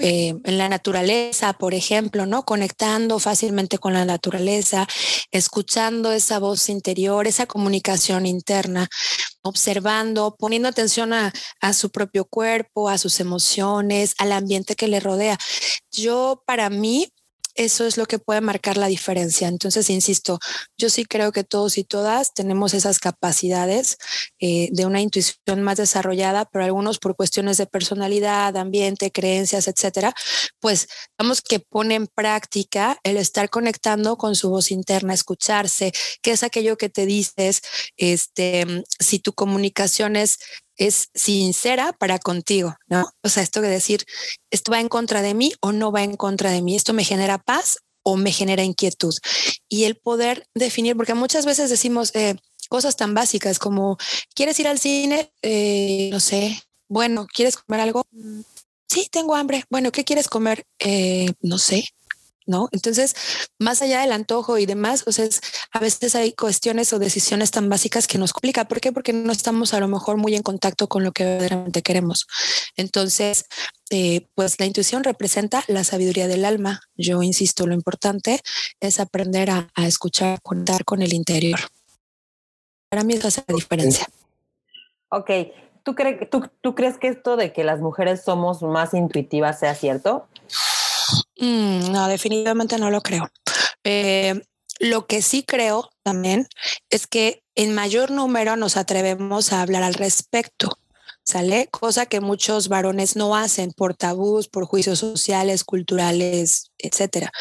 eh, 0.00 0.34
en 0.44 0.58
la 0.58 0.68
naturaleza, 0.68 1.52
por 1.54 1.74
ejemplo, 1.74 2.26
¿no? 2.26 2.44
Conectando 2.44 3.18
fácilmente 3.18 3.78
con 3.78 3.92
la 3.92 4.04
naturaleza, 4.04 4.86
escuchando 5.30 6.12
esa 6.12 6.38
voz 6.38 6.68
interior, 6.68 7.26
esa 7.26 7.46
comunicación 7.46 8.26
interna, 8.26 8.88
observando, 9.42 10.36
poniendo 10.38 10.68
atención 10.68 11.12
a 11.12 11.32
su 11.72 11.90
propio 11.90 12.24
cuerpo, 12.24 12.88
a 12.88 12.98
sus 12.98 13.20
emociones, 13.20 14.14
al 14.18 14.32
ambiente 14.32 14.76
que 14.76 14.88
le 14.88 15.00
rodea. 15.00 15.38
Yo, 15.90 16.42
para 16.46 16.70
mí, 16.70 17.08
eso 17.56 17.86
es 17.86 17.96
lo 17.96 18.06
que 18.06 18.18
puede 18.18 18.40
marcar 18.40 18.76
la 18.76 18.86
diferencia. 18.86 19.48
Entonces, 19.48 19.90
insisto, 19.90 20.38
yo 20.78 20.88
sí 20.90 21.04
creo 21.04 21.32
que 21.32 21.44
todos 21.44 21.78
y 21.78 21.84
todas 21.84 22.34
tenemos 22.34 22.74
esas 22.74 22.98
capacidades 22.98 23.96
eh, 24.38 24.68
de 24.72 24.86
una 24.86 25.00
intuición 25.00 25.62
más 25.62 25.78
desarrollada, 25.78 26.44
pero 26.44 26.64
algunos 26.64 26.98
por 26.98 27.16
cuestiones 27.16 27.56
de 27.56 27.66
personalidad, 27.66 28.56
ambiente, 28.56 29.10
creencias, 29.10 29.68
etcétera, 29.68 30.14
pues 30.60 30.88
vamos 31.18 31.40
que 31.40 31.60
pone 31.60 31.94
en 31.94 32.06
práctica 32.06 32.98
el 33.02 33.16
estar 33.16 33.50
conectando 33.50 34.16
con 34.16 34.36
su 34.36 34.50
voz 34.50 34.70
interna, 34.70 35.14
escucharse, 35.14 35.92
qué 36.22 36.32
es 36.32 36.42
aquello 36.42 36.76
que 36.76 36.88
te 36.88 37.06
dices, 37.06 37.62
este, 37.96 38.84
si 38.98 39.18
tu 39.18 39.32
comunicación 39.32 40.16
es 40.16 40.38
es 40.76 41.08
sincera 41.14 41.92
para 41.92 42.18
contigo, 42.18 42.76
¿no? 42.88 43.06
O 43.22 43.28
sea, 43.28 43.42
esto 43.42 43.60
que 43.60 43.68
decir, 43.68 44.04
esto 44.50 44.72
va 44.72 44.80
en 44.80 44.88
contra 44.88 45.22
de 45.22 45.34
mí 45.34 45.52
o 45.60 45.72
no 45.72 45.92
va 45.92 46.02
en 46.02 46.16
contra 46.16 46.50
de 46.50 46.62
mí, 46.62 46.76
esto 46.76 46.92
me 46.92 47.04
genera 47.04 47.38
paz 47.38 47.78
o 48.02 48.16
me 48.16 48.32
genera 48.32 48.62
inquietud. 48.62 49.14
Y 49.68 49.84
el 49.84 49.96
poder 49.96 50.46
definir, 50.54 50.96
porque 50.96 51.14
muchas 51.14 51.44
veces 51.44 51.70
decimos 51.70 52.14
eh, 52.14 52.36
cosas 52.68 52.96
tan 52.96 53.14
básicas 53.14 53.58
como, 53.58 53.98
¿quieres 54.34 54.58
ir 54.60 54.68
al 54.68 54.78
cine? 54.78 55.32
Eh, 55.42 56.08
no 56.12 56.20
sé, 56.20 56.62
bueno, 56.88 57.26
¿quieres 57.32 57.56
comer 57.56 57.80
algo? 57.80 58.04
Mm, 58.12 58.40
sí, 58.88 59.08
tengo 59.10 59.34
hambre. 59.34 59.64
Bueno, 59.70 59.90
¿qué 59.90 60.04
quieres 60.04 60.28
comer? 60.28 60.64
Eh, 60.78 61.32
no 61.40 61.58
sé. 61.58 61.84
¿No? 62.46 62.68
Entonces, 62.72 63.14
más 63.58 63.82
allá 63.82 64.00
del 64.00 64.12
antojo 64.12 64.58
y 64.58 64.66
demás, 64.66 65.04
o 65.06 65.12
sea, 65.12 65.26
a 65.72 65.78
veces 65.78 66.14
hay 66.14 66.32
cuestiones 66.32 66.92
o 66.92 66.98
decisiones 66.98 67.50
tan 67.50 67.68
básicas 67.68 68.06
que 68.06 68.18
nos 68.18 68.32
complica. 68.32 68.66
¿Por 68.66 68.80
qué? 68.80 68.92
Porque 68.92 69.12
no 69.12 69.32
estamos 69.32 69.74
a 69.74 69.80
lo 69.80 69.88
mejor 69.88 70.16
muy 70.16 70.34
en 70.34 70.42
contacto 70.42 70.88
con 70.88 71.04
lo 71.04 71.12
que 71.12 71.24
verdaderamente 71.24 71.82
queremos. 71.82 72.26
Entonces, 72.76 73.46
eh, 73.90 74.26
pues 74.34 74.58
la 74.58 74.66
intuición 74.66 75.04
representa 75.04 75.64
la 75.66 75.84
sabiduría 75.84 76.28
del 76.28 76.44
alma. 76.44 76.80
Yo 76.96 77.22
insisto, 77.22 77.66
lo 77.66 77.74
importante 77.74 78.40
es 78.80 79.00
aprender 79.00 79.50
a, 79.50 79.68
escuchar, 79.76 80.40
contar 80.42 80.84
con 80.84 81.02
el 81.02 81.12
interior. 81.12 81.60
Para 82.88 83.04
mí 83.04 83.14
eso 83.14 83.28
hace 83.28 83.42
la 83.46 83.54
diferencia. 83.54 84.06
Ok, 85.08 85.30
¿Tú, 85.86 85.94
tú, 86.32 86.50
¿tú 86.62 86.74
crees 86.74 86.98
que 86.98 87.06
esto 87.06 87.36
de 87.36 87.52
que 87.52 87.62
las 87.62 87.78
mujeres 87.78 88.24
somos 88.24 88.60
más 88.60 88.92
intuitivas 88.92 89.60
sea 89.60 89.72
cierto? 89.76 90.26
Mm, 91.38 91.92
no, 91.92 92.08
definitivamente 92.08 92.78
no 92.78 92.90
lo 92.90 93.00
creo. 93.02 93.28
Eh, 93.84 94.40
lo 94.78 95.06
que 95.06 95.22
sí 95.22 95.42
creo 95.42 95.90
también 96.02 96.48
es 96.90 97.06
que 97.06 97.42
en 97.54 97.74
mayor 97.74 98.10
número 98.10 98.56
nos 98.56 98.76
atrevemos 98.76 99.52
a 99.52 99.62
hablar 99.62 99.82
al 99.82 99.94
respecto. 99.94 100.78
¿Sale? 101.24 101.66
Cosa 101.72 102.06
que 102.06 102.20
muchos 102.20 102.68
varones 102.68 103.16
no 103.16 103.34
hacen 103.34 103.72
por 103.72 103.96
tabús, 103.96 104.46
por 104.46 104.64
juicios 104.64 105.00
sociales, 105.00 105.64
culturales, 105.64 106.70
etcétera. 106.78 107.32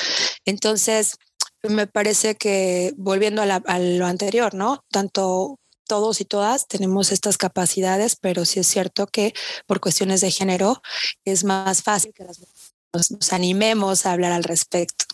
Entonces, 0.43 1.17
me 1.61 1.85
parece 1.85 2.35
que 2.35 2.93
volviendo 2.97 3.43
a, 3.43 3.45
a, 3.45 3.79
lo 3.79 4.07
anterior, 4.07 4.55
¿no? 4.55 4.83
Tanto 4.89 5.59
todos 5.87 6.19
y 6.21 6.25
todas 6.25 6.67
tenemos 6.67 7.11
estas 7.11 7.37
capacidades, 7.37 8.15
pero 8.15 8.45
sí 8.45 8.59
es 8.59 8.67
cierto 8.67 9.07
que 9.07 9.33
por 9.67 9.79
cuestiones 9.79 10.21
de 10.21 10.31
género 10.31 10.81
es 11.23 11.43
más 11.43 11.83
fácil 11.83 12.11
que 12.13 12.23
las 12.23 12.39
mujeres 12.39 12.54
nos, 12.95 13.33
animemos 13.33 14.05
a 14.05 14.13
hablar 14.13 14.31
al 14.31 14.43
respecto. 14.43 15.05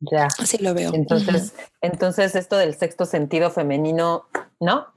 Ya. 0.00 0.28
Así 0.38 0.58
lo 0.58 0.74
veo. 0.74 0.92
Entonces, 0.94 1.52
entonces 1.80 2.34
esto 2.34 2.56
del 2.56 2.76
sexto 2.76 3.06
sentido 3.06 3.50
femenino, 3.50 4.26
¿no? 4.60 4.88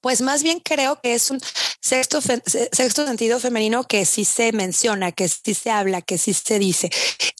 Pues 0.00 0.22
más 0.22 0.42
bien 0.42 0.60
creo 0.60 1.00
que 1.00 1.14
es 1.14 1.30
un 1.30 1.40
sexto, 1.80 2.20
sexto 2.20 3.06
sentido 3.06 3.40
femenino 3.40 3.84
que 3.84 4.04
sí 4.04 4.24
se 4.24 4.52
menciona, 4.52 5.12
que 5.12 5.28
sí 5.28 5.54
se 5.54 5.70
habla, 5.70 6.02
que 6.02 6.18
sí 6.18 6.32
se 6.32 6.58
dice. 6.58 6.90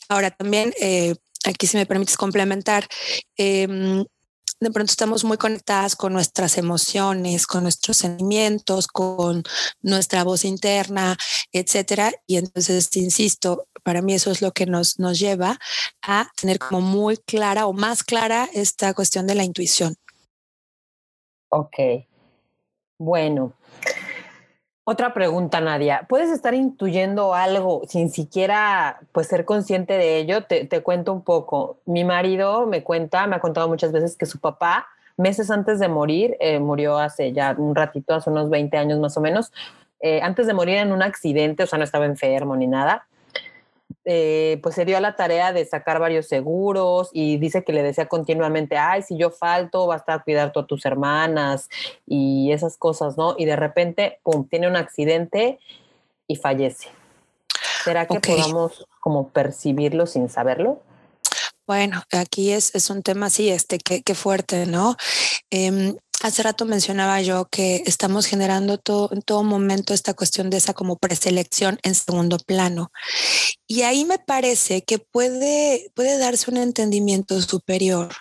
Ahora 0.08 0.30
también, 0.30 0.74
eh, 0.80 1.14
aquí 1.44 1.66
si 1.66 1.76
me 1.76 1.86
permites 1.86 2.16
complementar, 2.16 2.86
eh, 3.36 4.04
de 4.60 4.70
pronto 4.70 4.90
estamos 4.90 5.24
muy 5.24 5.36
conectadas 5.36 5.96
con 5.96 6.12
nuestras 6.12 6.56
emociones, 6.56 7.46
con 7.46 7.62
nuestros 7.62 7.98
sentimientos, 7.98 8.86
con 8.86 9.42
nuestra 9.82 10.24
voz 10.24 10.44
interna, 10.44 11.16
etcétera. 11.52 12.12
Y 12.26 12.36
entonces, 12.36 12.94
insisto, 12.96 13.68
para 13.82 14.02
mí 14.02 14.14
eso 14.14 14.30
es 14.30 14.40
lo 14.42 14.52
que 14.52 14.66
nos, 14.66 14.98
nos 14.98 15.18
lleva 15.18 15.58
a 16.02 16.30
tener 16.40 16.58
como 16.58 16.80
muy 16.80 17.16
clara 17.18 17.66
o 17.66 17.72
más 17.72 18.02
clara 18.02 18.48
esta 18.54 18.94
cuestión 18.94 19.26
de 19.26 19.34
la 19.34 19.44
intuición. 19.44 19.94
Ok. 21.50 21.76
Bueno, 22.98 23.52
otra 24.88 25.12
pregunta, 25.12 25.60
Nadia. 25.60 26.06
¿Puedes 26.08 26.30
estar 26.30 26.54
intuyendo 26.54 27.34
algo 27.34 27.82
sin 27.88 28.08
siquiera 28.08 29.00
pues, 29.10 29.26
ser 29.26 29.44
consciente 29.44 29.94
de 29.94 30.18
ello? 30.18 30.44
Te, 30.44 30.64
te, 30.64 30.80
cuento 30.80 31.12
un 31.12 31.22
poco. 31.22 31.78
Mi 31.86 32.04
marido 32.04 32.66
me 32.66 32.84
cuenta, 32.84 33.26
me 33.26 33.34
ha 33.34 33.40
contado 33.40 33.66
muchas 33.66 33.90
veces 33.90 34.16
que 34.16 34.26
su 34.26 34.38
papá, 34.38 34.86
meses 35.16 35.50
antes 35.50 35.80
de 35.80 35.88
morir, 35.88 36.36
eh, 36.38 36.60
murió 36.60 36.98
hace 36.98 37.32
ya 37.32 37.52
un 37.58 37.74
ratito, 37.74 38.14
hace 38.14 38.30
unos 38.30 38.48
20 38.48 38.76
años 38.76 39.00
más 39.00 39.16
o 39.16 39.20
menos, 39.20 39.50
eh, 39.98 40.20
antes 40.22 40.46
de 40.46 40.54
morir 40.54 40.76
en 40.76 40.92
un 40.92 41.02
accidente, 41.02 41.64
o 41.64 41.66
sea, 41.66 41.78
no 41.78 41.84
estaba 41.84 42.06
enfermo 42.06 42.54
ni 42.54 42.68
nada, 42.68 43.08
eh, 44.08 44.60
pues 44.62 44.76
se 44.76 44.84
dio 44.84 44.96
a 44.96 45.00
la 45.00 45.16
tarea 45.16 45.52
de 45.52 45.66
sacar 45.66 45.98
varios 45.98 46.28
seguros 46.28 47.10
y 47.12 47.38
dice 47.38 47.64
que 47.64 47.72
le 47.72 47.82
decía 47.82 48.06
continuamente, 48.06 48.78
ay, 48.78 49.02
si 49.02 49.16
yo 49.16 49.30
falto, 49.30 49.88
basta 49.88 50.14
a 50.14 50.22
cuidar 50.22 50.52
a 50.54 50.66
tus 50.66 50.86
hermanas 50.86 51.68
y 52.06 52.52
esas 52.52 52.76
cosas, 52.76 53.16
¿no? 53.16 53.34
Y 53.36 53.46
de 53.46 53.56
repente, 53.56 54.20
pum, 54.22 54.46
tiene 54.48 54.68
un 54.68 54.76
accidente 54.76 55.58
y 56.28 56.36
fallece. 56.36 56.88
¿Será 57.82 58.06
que 58.06 58.20
podamos 58.20 58.86
como 59.00 59.30
percibirlo 59.30 60.06
sin 60.06 60.28
saberlo? 60.28 60.80
Bueno, 61.66 62.00
aquí 62.12 62.52
es, 62.52 62.72
es 62.76 62.90
un 62.90 63.02
tema 63.02 63.26
así, 63.26 63.50
este, 63.50 63.78
qué 63.78 64.14
fuerte, 64.14 64.66
¿no? 64.66 64.96
Eh, 65.50 65.96
Hace 66.22 66.42
rato 66.42 66.64
mencionaba 66.64 67.20
yo 67.20 67.46
que 67.50 67.82
estamos 67.86 68.26
generando 68.26 68.78
todo, 68.78 69.10
en 69.12 69.20
todo 69.22 69.42
momento 69.42 69.92
esta 69.92 70.14
cuestión 70.14 70.48
de 70.48 70.56
esa 70.56 70.72
como 70.72 70.96
preselección 70.96 71.78
en 71.82 71.94
segundo 71.94 72.38
plano. 72.38 72.90
Y 73.66 73.82
ahí 73.82 74.04
me 74.04 74.18
parece 74.18 74.82
que 74.82 74.98
puede, 74.98 75.90
puede 75.94 76.18
darse 76.18 76.50
un 76.50 76.56
entendimiento 76.56 77.40
superior 77.42 78.14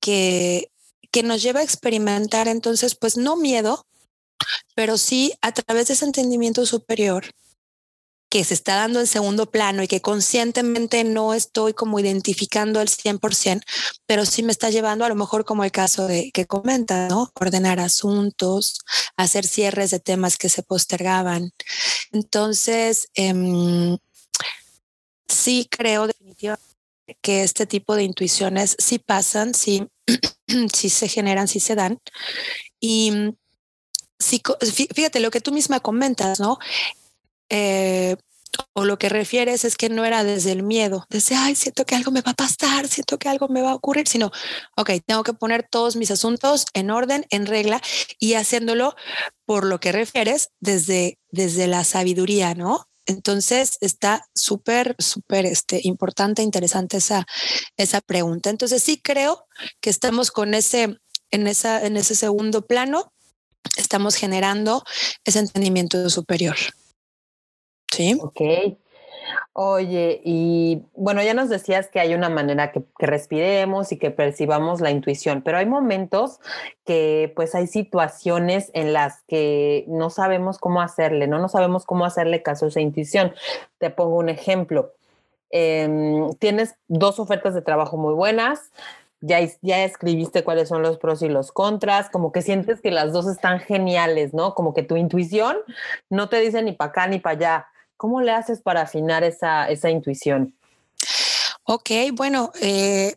que, 0.00 0.70
que 1.10 1.22
nos 1.22 1.40
lleva 1.42 1.60
a 1.60 1.64
experimentar 1.64 2.48
entonces, 2.48 2.96
pues 2.96 3.16
no 3.16 3.36
miedo, 3.36 3.86
pero 4.74 4.98
sí 4.98 5.32
a 5.40 5.52
través 5.52 5.88
de 5.88 5.94
ese 5.94 6.04
entendimiento 6.04 6.66
superior 6.66 7.24
que 8.34 8.42
se 8.42 8.54
está 8.54 8.74
dando 8.74 8.98
en 8.98 9.06
segundo 9.06 9.48
plano 9.48 9.84
y 9.84 9.86
que 9.86 10.00
conscientemente 10.00 11.04
no 11.04 11.34
estoy 11.34 11.72
como 11.72 12.00
identificando 12.00 12.80
al 12.80 12.88
100%, 12.88 13.62
pero 14.06 14.26
sí 14.26 14.42
me 14.42 14.50
está 14.50 14.70
llevando 14.70 15.04
a 15.04 15.08
lo 15.08 15.14
mejor 15.14 15.44
como 15.44 15.62
el 15.62 15.70
caso 15.70 16.08
de 16.08 16.32
que 16.32 16.44
comenta, 16.44 17.06
¿no? 17.06 17.30
Ordenar 17.36 17.78
asuntos, 17.78 18.80
hacer 19.16 19.46
cierres 19.46 19.92
de 19.92 20.00
temas 20.00 20.36
que 20.36 20.48
se 20.48 20.64
postergaban. 20.64 21.52
Entonces, 22.10 23.06
eh, 23.14 23.96
sí 25.28 25.68
creo 25.70 26.08
definitivamente 26.08 26.64
que 27.20 27.44
este 27.44 27.66
tipo 27.66 27.94
de 27.94 28.02
intuiciones 28.02 28.74
sí 28.80 28.98
pasan, 28.98 29.54
sí, 29.54 29.86
sí 30.74 30.90
se 30.90 31.06
generan, 31.06 31.46
sí 31.46 31.60
se 31.60 31.76
dan. 31.76 32.00
Y 32.80 33.12
sí, 34.18 34.42
fíjate 34.92 35.20
lo 35.20 35.30
que 35.30 35.40
tú 35.40 35.52
misma 35.52 35.78
comentas, 35.78 36.40
¿no? 36.40 36.58
Eh, 37.48 38.16
o 38.72 38.84
lo 38.84 38.98
que 38.98 39.08
refieres 39.08 39.64
es 39.64 39.76
que 39.76 39.88
no 39.88 40.04
era 40.04 40.24
desde 40.24 40.52
el 40.52 40.62
miedo, 40.62 41.06
desde, 41.08 41.34
ay, 41.34 41.54
siento 41.54 41.84
que 41.84 41.94
algo 41.94 42.10
me 42.10 42.20
va 42.20 42.32
a 42.32 42.34
pasar, 42.34 42.88
siento 42.88 43.18
que 43.18 43.28
algo 43.28 43.48
me 43.48 43.62
va 43.62 43.72
a 43.72 43.74
ocurrir, 43.74 44.08
sino, 44.08 44.30
ok, 44.76 44.90
tengo 45.06 45.22
que 45.22 45.32
poner 45.32 45.66
todos 45.68 45.96
mis 45.96 46.10
asuntos 46.10 46.66
en 46.74 46.90
orden, 46.90 47.26
en 47.30 47.46
regla 47.46 47.80
y 48.18 48.34
haciéndolo 48.34 48.94
por 49.44 49.64
lo 49.64 49.80
que 49.80 49.92
refieres 49.92 50.50
desde, 50.60 51.18
desde 51.30 51.66
la 51.66 51.84
sabiduría, 51.84 52.54
¿no? 52.54 52.88
Entonces 53.06 53.76
está 53.80 54.26
súper, 54.34 54.96
súper 54.98 55.46
este, 55.46 55.80
importante, 55.84 56.42
interesante 56.42 56.96
esa, 56.96 57.26
esa 57.76 58.00
pregunta. 58.00 58.50
Entonces 58.50 58.82
sí 58.82 59.00
creo 59.02 59.46
que 59.80 59.90
estamos 59.90 60.30
con 60.30 60.54
ese, 60.54 60.98
en, 61.30 61.46
esa, 61.46 61.84
en 61.84 61.96
ese 61.96 62.14
segundo 62.14 62.66
plano, 62.66 63.12
estamos 63.76 64.14
generando 64.14 64.84
ese 65.24 65.40
entendimiento 65.40 66.08
superior. 66.08 66.56
Sí. 67.94 68.18
Ok. 68.20 68.40
Oye, 69.52 70.20
y 70.24 70.82
bueno, 70.94 71.22
ya 71.22 71.32
nos 71.32 71.48
decías 71.48 71.88
que 71.88 72.00
hay 72.00 72.14
una 72.14 72.28
manera 72.28 72.72
que, 72.72 72.82
respiremos 72.98 73.92
y 73.92 73.98
que 73.98 74.10
percibamos 74.10 74.80
la 74.80 74.90
intuición, 74.90 75.42
pero 75.42 75.58
hay 75.58 75.66
momentos 75.66 76.40
que 76.84 77.32
pues 77.36 77.54
hay 77.54 77.66
situaciones 77.66 78.70
en 78.74 78.92
las 78.92 79.22
que 79.28 79.84
no 79.88 80.10
sabemos 80.10 80.58
cómo 80.58 80.82
hacerle, 80.82 81.26
no, 81.28 81.38
no 81.38 81.48
sabemos 81.48 81.84
cómo 81.84 82.04
hacerle 82.04 82.42
caso 82.42 82.66
a 82.66 82.68
esa 82.68 82.80
intuición. 82.80 83.32
Te 83.78 83.90
pongo 83.90 84.16
un 84.16 84.28
ejemplo. 84.28 84.92
Eh, 85.50 85.88
tienes 86.40 86.74
dos 86.88 87.20
ofertas 87.20 87.54
de 87.54 87.62
trabajo 87.62 87.96
muy 87.96 88.14
buenas, 88.14 88.72
ya, 89.20 89.38
ya 89.62 89.84
escribiste 89.84 90.44
cuáles 90.44 90.68
son 90.68 90.82
los 90.82 90.98
pros 90.98 91.22
y 91.22 91.28
los 91.28 91.52
contras, 91.52 92.10
como 92.10 92.32
que 92.32 92.42
sientes 92.42 92.80
que 92.80 92.90
las 92.90 93.12
dos 93.12 93.26
están 93.26 93.60
geniales, 93.60 94.34
¿no? 94.34 94.54
Como 94.54 94.74
que 94.74 94.82
tu 94.82 94.96
intuición 94.96 95.56
no 96.10 96.28
te 96.28 96.40
dice 96.40 96.60
ni 96.62 96.72
para 96.72 96.90
acá 96.90 97.06
ni 97.06 97.20
para 97.20 97.36
allá 97.36 97.66
¿Cómo 98.04 98.20
le 98.20 98.32
haces 98.32 98.60
para 98.60 98.82
afinar 98.82 99.24
esa, 99.24 99.66
esa 99.70 99.88
intuición? 99.88 100.54
Ok, 101.62 101.90
bueno, 102.12 102.52
eh, 102.60 103.14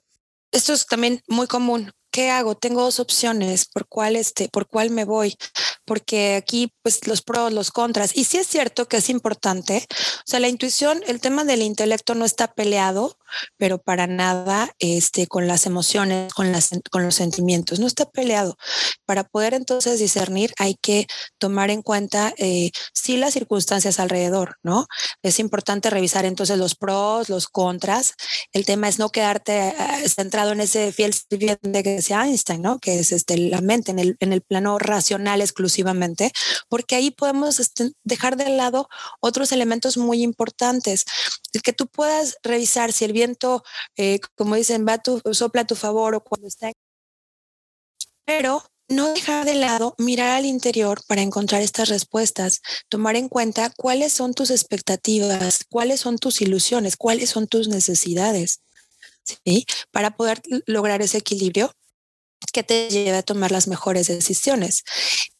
esto 0.50 0.72
es 0.72 0.88
también 0.88 1.22
muy 1.28 1.46
común. 1.46 1.92
¿Qué 2.18 2.32
hago? 2.32 2.56
Tengo 2.56 2.82
dos 2.82 3.00
opciones, 3.00 3.68
¿por 3.68 3.88
cuál, 3.88 4.16
este, 4.16 4.50
por 4.50 4.68
cuál 4.68 4.90
me 4.90 5.06
voy? 5.06 5.36
Porque 5.86 6.34
aquí, 6.34 6.74
pues, 6.82 7.06
los 7.06 7.22
pros, 7.22 7.54
los 7.54 7.70
contras. 7.70 8.18
Y 8.18 8.24
sí 8.24 8.38
es 8.38 8.48
cierto 8.48 8.88
que 8.88 8.98
es 8.98 9.12
importante. 9.12 9.86
O 9.92 10.24
sea, 10.26 10.40
la 10.40 10.48
intuición, 10.48 11.04
el 11.06 11.22
tema 11.22 11.44
del 11.44 11.62
intelecto 11.62 12.16
no 12.16 12.26
está 12.26 12.48
peleado, 12.48 13.20
pero 13.58 13.78
para 13.78 14.08
nada 14.08 14.74
este, 14.80 15.28
con 15.28 15.48
las 15.48 15.68
emociones, 15.68 16.34
con, 16.34 16.52
las, 16.52 16.72
con 16.90 17.04
los 17.04 17.14
sentimientos, 17.14 17.80
no 17.80 17.86
está 17.86 18.10
peleado. 18.10 18.58
Para 19.06 19.24
poder 19.24 19.54
entonces 19.54 20.00
discernir 20.00 20.54
hay 20.58 20.76
que 20.82 21.08
tomar 21.38 21.70
en 21.70 21.84
cuenta 21.84 22.34
eh, 22.38 22.72
sí 22.94 23.18
las 23.18 23.34
circunstancias 23.34 24.00
alrededor, 24.00 24.58
¿no? 24.64 24.88
Es 25.22 25.40
importante 25.40 25.90
revisar 25.90 26.26
entonces 26.26 26.58
los 26.58 26.76
pros, 26.76 27.30
los 27.30 27.48
contras. 27.48 28.14
El 28.54 28.66
tema 28.66 28.88
es 28.88 29.00
no 29.00 29.10
quedarte 29.10 29.70
eh, 29.70 30.10
centrado 30.10 30.52
en 30.52 30.62
ese 30.62 30.92
fiel 30.92 31.14
de 31.62 31.84
que 31.84 32.02
decía 32.08 32.26
Einstein, 32.26 32.62
¿no? 32.62 32.80
Que 32.80 33.00
es 33.00 33.12
este, 33.12 33.38
la 33.38 33.62
mente 33.62 33.92
en 33.92 34.00
el, 34.00 34.18
en 34.20 34.32
el 34.34 34.42
plano 34.42 34.80
racional 34.80 35.42
exclusivamente, 35.42 36.32
porque 36.70 36.96
ahí 36.96 37.12
podemos 37.12 37.60
este, 37.60 37.92
dejar 38.04 38.38
de 38.38 38.50
lado 38.50 38.88
otros 39.20 39.52
elementos 39.52 39.98
muy 39.98 40.24
importantes. 40.24 41.06
El 41.54 41.62
que 41.62 41.74
tú 41.74 41.88
puedas 41.88 42.38
revisar 42.44 42.94
si 42.94 43.06
el 43.06 43.14
viento, 43.14 43.64
eh, 43.98 44.20
como 44.36 44.56
dicen, 44.56 44.86
va 44.88 44.98
tu, 45.00 45.22
sopla 45.34 45.62
a 45.62 45.68
tu 45.68 45.76
favor 45.76 46.16
o 46.16 46.24
cuando 46.24 46.48
está. 46.48 46.72
Pero 48.26 48.64
no 48.90 49.14
dejar 49.14 49.46
de 49.46 49.56
lado, 49.56 49.96
mirar 49.98 50.30
al 50.30 50.46
interior 50.46 51.02
para 51.08 51.22
encontrar 51.22 51.62
estas 51.62 51.90
respuestas, 51.90 52.62
tomar 52.88 53.18
en 53.18 53.28
cuenta 53.28 53.70
cuáles 53.76 54.14
son 54.14 54.34
tus 54.34 54.50
expectativas, 54.50 55.66
cuáles 55.70 56.00
son 56.00 56.18
tus 56.18 56.42
ilusiones, 56.42 56.96
cuáles 56.96 57.30
son 57.30 57.48
tus 57.48 57.68
necesidades, 57.68 58.62
¿sí? 59.24 59.66
Para 59.92 60.16
poder 60.16 60.42
lograr 60.68 61.02
ese 61.02 61.18
equilibrio 61.18 61.74
que 62.58 62.64
te 62.64 62.90
lleve 62.90 63.16
a 63.16 63.22
tomar 63.22 63.52
las 63.52 63.68
mejores 63.68 64.08
decisiones. 64.08 64.84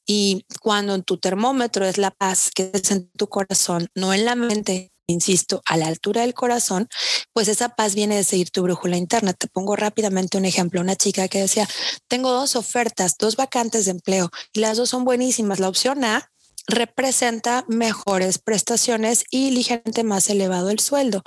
Y 0.06 0.46
cuando 0.62 0.94
en 0.94 1.02
tu 1.02 1.18
termómetro 1.18 1.84
es 1.84 1.98
la 1.98 2.12
paz 2.12 2.52
que 2.54 2.70
es 2.72 2.92
en 2.92 3.10
tu 3.18 3.28
corazón, 3.28 3.88
no 3.96 4.14
en 4.14 4.24
la 4.24 4.36
mente, 4.36 4.92
insisto, 5.08 5.64
a 5.66 5.78
la 5.78 5.88
altura 5.88 6.22
del 6.22 6.36
corazón, 6.36 6.88
pues 7.34 7.48
esa 7.48 7.70
paz 7.70 7.96
viene 7.96 8.18
de 8.18 8.24
seguir 8.24 8.52
tu 8.52 8.62
brújula 8.62 8.98
interna. 8.98 9.34
Te 9.34 9.48
pongo 9.48 9.76
rápidamente 9.76 10.38
un 10.38 10.46
ejemplo, 10.46 10.80
una 10.80 10.96
chica 10.96 11.28
que 11.28 11.42
decía, 11.42 11.68
tengo 12.08 12.32
dos 12.32 12.56
ofertas, 12.56 13.16
dos 13.18 13.36
vacantes 13.36 13.86
de 13.86 13.92
empleo 13.92 14.30
y 14.54 14.60
las 14.60 14.78
dos 14.78 14.90
son 14.92 15.04
buenísimas. 15.04 15.60
La 15.60 15.70
opción 15.70 16.04
A 16.06 16.30
representa 16.68 17.66
mejores 17.68 18.38
prestaciones 18.38 19.24
y 19.32 19.50
ligeramente 19.50 20.04
más 20.04 20.30
elevado 20.30 20.70
el 20.70 20.80
sueldo. 20.80 21.24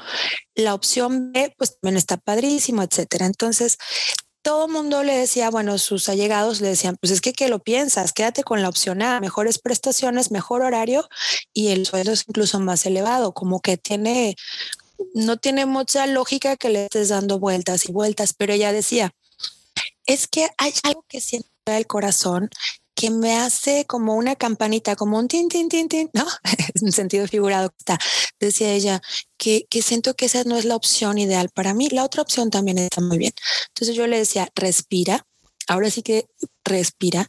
La 0.54 0.75
opción 0.75 1.32
B, 1.32 1.52
pues 1.59 1.80
también 1.80 1.97
está 1.97 2.16
padrísimo, 2.16 2.85
etcétera. 2.85 3.26
Entonces, 3.26 3.76
todo 4.42 4.66
el 4.66 4.73
mundo 4.73 5.02
le 5.02 5.16
decía, 5.16 5.50
bueno, 5.50 5.78
sus 5.78 6.09
allegados 6.09 6.61
le 6.61 6.68
decían, 6.68 6.97
pues 7.00 7.12
es 7.12 7.20
que 7.20 7.32
¿qué 7.32 7.49
lo 7.49 7.59
piensas? 7.59 8.12
Quédate 8.12 8.42
con 8.42 8.62
la 8.62 8.68
opción 8.68 9.02
A, 9.02 9.20
mejores 9.20 9.59
prestaciones, 9.59 10.30
mejor 10.30 10.62
horario 10.62 11.09
y 11.52 11.68
el 11.68 11.87
sueldo 11.87 12.12
es 12.12 12.25
incluso 12.26 12.61
más 12.61 12.87
elevado, 12.87 13.32
como 13.32 13.61
que 13.61 13.76
tiene 13.76 14.37
no 15.14 15.38
tiene 15.38 15.66
mucha 15.66 16.06
lógica 16.06 16.56
que 16.56 16.68
le 16.70 16.85
estés 16.85 17.09
dando 17.09 17.38
vueltas 17.38 17.88
y 17.88 17.92
vueltas, 17.92 18.35
pero 18.35 18.52
ella 18.52 18.73
decía, 18.73 19.12
es 20.06 20.28
que 20.28 20.49
hay 20.59 20.73
algo 20.82 21.04
que 21.09 21.20
siente 21.20 21.49
el 21.66 21.87
corazón 21.87 22.50
que 23.00 23.11
me 23.11 23.38
hace 23.38 23.87
como 23.87 24.14
una 24.14 24.37
campanita, 24.37 24.95
como 24.95 25.19
un 25.19 25.26
tin, 25.26 25.49
tin, 25.49 25.71
tin, 25.71 25.88
tin, 25.88 26.11
¿no? 26.12 26.26
Es 26.75 26.83
un 26.83 26.92
sentido 26.92 27.26
figurado 27.26 27.73
está. 27.78 27.99
Decía 28.38 28.75
ella 28.75 29.00
que, 29.38 29.64
que 29.71 29.80
siento 29.80 30.14
que 30.14 30.26
esa 30.26 30.45
no 30.45 30.59
es 30.59 30.66
la 30.66 30.76
opción 30.76 31.16
ideal 31.16 31.49
para 31.49 31.73
mí. 31.73 31.88
La 31.88 32.04
otra 32.04 32.21
opción 32.21 32.50
también 32.50 32.76
está 32.76 33.00
muy 33.00 33.16
bien. 33.16 33.33
Entonces 33.69 33.97
yo 33.97 34.07
le 34.07 34.19
decía, 34.19 34.50
respira. 34.54 35.25
Ahora 35.66 35.88
sí 35.88 36.02
que 36.02 36.26
respira, 36.64 37.28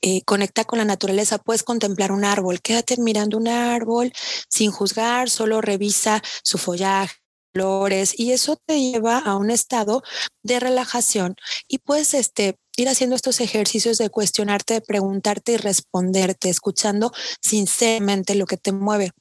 eh, 0.00 0.22
conecta 0.22 0.64
con 0.64 0.78
la 0.78 0.84
naturaleza, 0.84 1.38
puedes 1.38 1.64
contemplar 1.64 2.12
un 2.12 2.24
árbol, 2.24 2.60
quédate 2.62 2.96
mirando 2.98 3.36
un 3.36 3.48
árbol 3.48 4.12
sin 4.48 4.70
juzgar, 4.70 5.28
solo 5.28 5.60
revisa 5.60 6.22
su 6.44 6.56
follaje, 6.56 7.16
flores 7.52 8.14
y 8.16 8.32
eso 8.32 8.56
te 8.64 8.80
lleva 8.80 9.18
a 9.18 9.36
un 9.36 9.50
estado 9.50 10.02
de 10.44 10.60
relajación 10.60 11.34
y 11.66 11.78
puedes 11.78 12.14
este 12.14 12.58
ir 12.80 12.88
haciendo 12.88 13.16
estos 13.16 13.40
ejercicios 13.40 13.98
de 13.98 14.10
cuestionarte, 14.10 14.74
de 14.74 14.80
preguntarte 14.80 15.52
y 15.52 15.56
responderte, 15.56 16.48
escuchando 16.48 17.12
sinceramente 17.40 18.34
lo 18.34 18.46
que 18.46 18.56
te 18.56 18.72
mueve. 18.72 19.12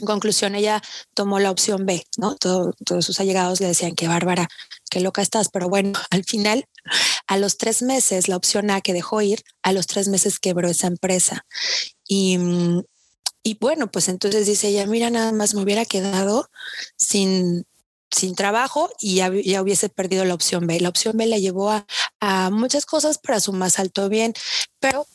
En 0.00 0.06
conclusión, 0.06 0.54
ella 0.54 0.80
tomó 1.14 1.40
la 1.40 1.50
opción 1.50 1.84
B, 1.84 2.04
¿no? 2.16 2.36
todos 2.36 3.04
sus 3.04 3.18
allegados 3.18 3.60
le 3.60 3.66
decían 3.66 3.96
que 3.96 4.06
bárbara, 4.06 4.48
qué 4.88 5.00
loca 5.00 5.20
estás, 5.20 5.48
pero 5.48 5.68
bueno, 5.68 5.92
al 6.10 6.24
final, 6.24 6.66
a 7.26 7.36
los 7.36 7.56
tres 7.56 7.82
meses, 7.82 8.28
la 8.28 8.36
opción 8.36 8.70
A 8.70 8.80
que 8.80 8.92
dejó 8.92 9.20
ir, 9.20 9.42
a 9.62 9.72
los 9.72 9.86
tres 9.86 10.08
meses 10.08 10.38
quebró 10.38 10.68
esa 10.68 10.86
empresa. 10.86 11.44
Y, 12.06 12.38
y 13.42 13.58
bueno, 13.58 13.90
pues 13.90 14.08
entonces 14.08 14.46
dice 14.46 14.68
ella, 14.68 14.86
mira, 14.86 15.10
nada 15.10 15.32
más 15.32 15.54
me 15.54 15.62
hubiera 15.62 15.84
quedado 15.84 16.50
sin, 16.96 17.66
sin 18.10 18.34
trabajo 18.34 18.90
y 19.00 19.16
ya, 19.16 19.30
hubiese 19.30 19.88
perdido 19.88 20.24
la 20.24 20.34
opción 20.34 20.66
B. 20.66 20.80
La 20.80 20.88
opción 20.88 21.16
B 21.16 21.26
le 21.26 21.40
llevó 21.40 21.70
a, 21.70 21.86
a 22.20 22.50
muchas 22.50 22.86
cosas 22.86 23.18
para 23.18 23.40
su 23.40 23.52
más 23.52 23.78
alto 23.78 24.08
bien, 24.08 24.34
pero 24.80 25.06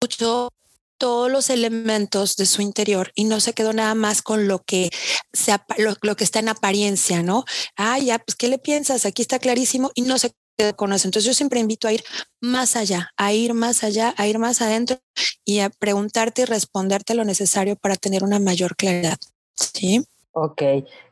escuchó 0.00 0.50
todos 0.98 1.30
los 1.30 1.50
elementos 1.50 2.36
de 2.36 2.46
su 2.46 2.62
interior 2.62 3.12
y 3.14 3.24
no 3.24 3.40
se 3.40 3.52
quedó 3.52 3.72
nada 3.72 3.94
más 3.94 4.22
con 4.22 4.48
lo 4.48 4.62
que, 4.62 4.90
se, 5.32 5.56
lo, 5.78 5.94
lo, 6.00 6.16
que 6.16 6.24
está 6.24 6.38
en 6.38 6.48
apariencia, 6.48 7.22
¿no? 7.22 7.44
Ah, 7.76 7.98
ya, 7.98 8.18
pues, 8.18 8.34
¿qué 8.34 8.48
le 8.48 8.58
piensas? 8.58 9.04
Aquí 9.04 9.22
está 9.22 9.38
clarísimo 9.38 9.90
y 9.94 10.02
no 10.02 10.18
se 10.18 10.32
quedó 10.56 10.74
con 10.76 10.92
eso. 10.92 11.06
Entonces 11.08 11.26
yo 11.26 11.34
siempre 11.34 11.60
invito 11.60 11.86
a 11.88 11.92
ir 11.92 12.04
más 12.40 12.76
allá, 12.76 13.10
a 13.16 13.32
ir 13.32 13.54
más 13.54 13.84
allá, 13.84 14.14
a 14.16 14.26
ir 14.26 14.38
más 14.38 14.62
adentro 14.62 14.98
y 15.44 15.60
a 15.60 15.70
preguntarte 15.70 16.42
y 16.42 16.44
responderte 16.46 17.14
lo 17.14 17.24
necesario 17.24 17.76
para 17.76 17.96
tener 17.96 18.24
una 18.24 18.38
mayor 18.38 18.76
claridad. 18.76 19.18
Sí. 19.54 20.04
Ok, 20.38 20.60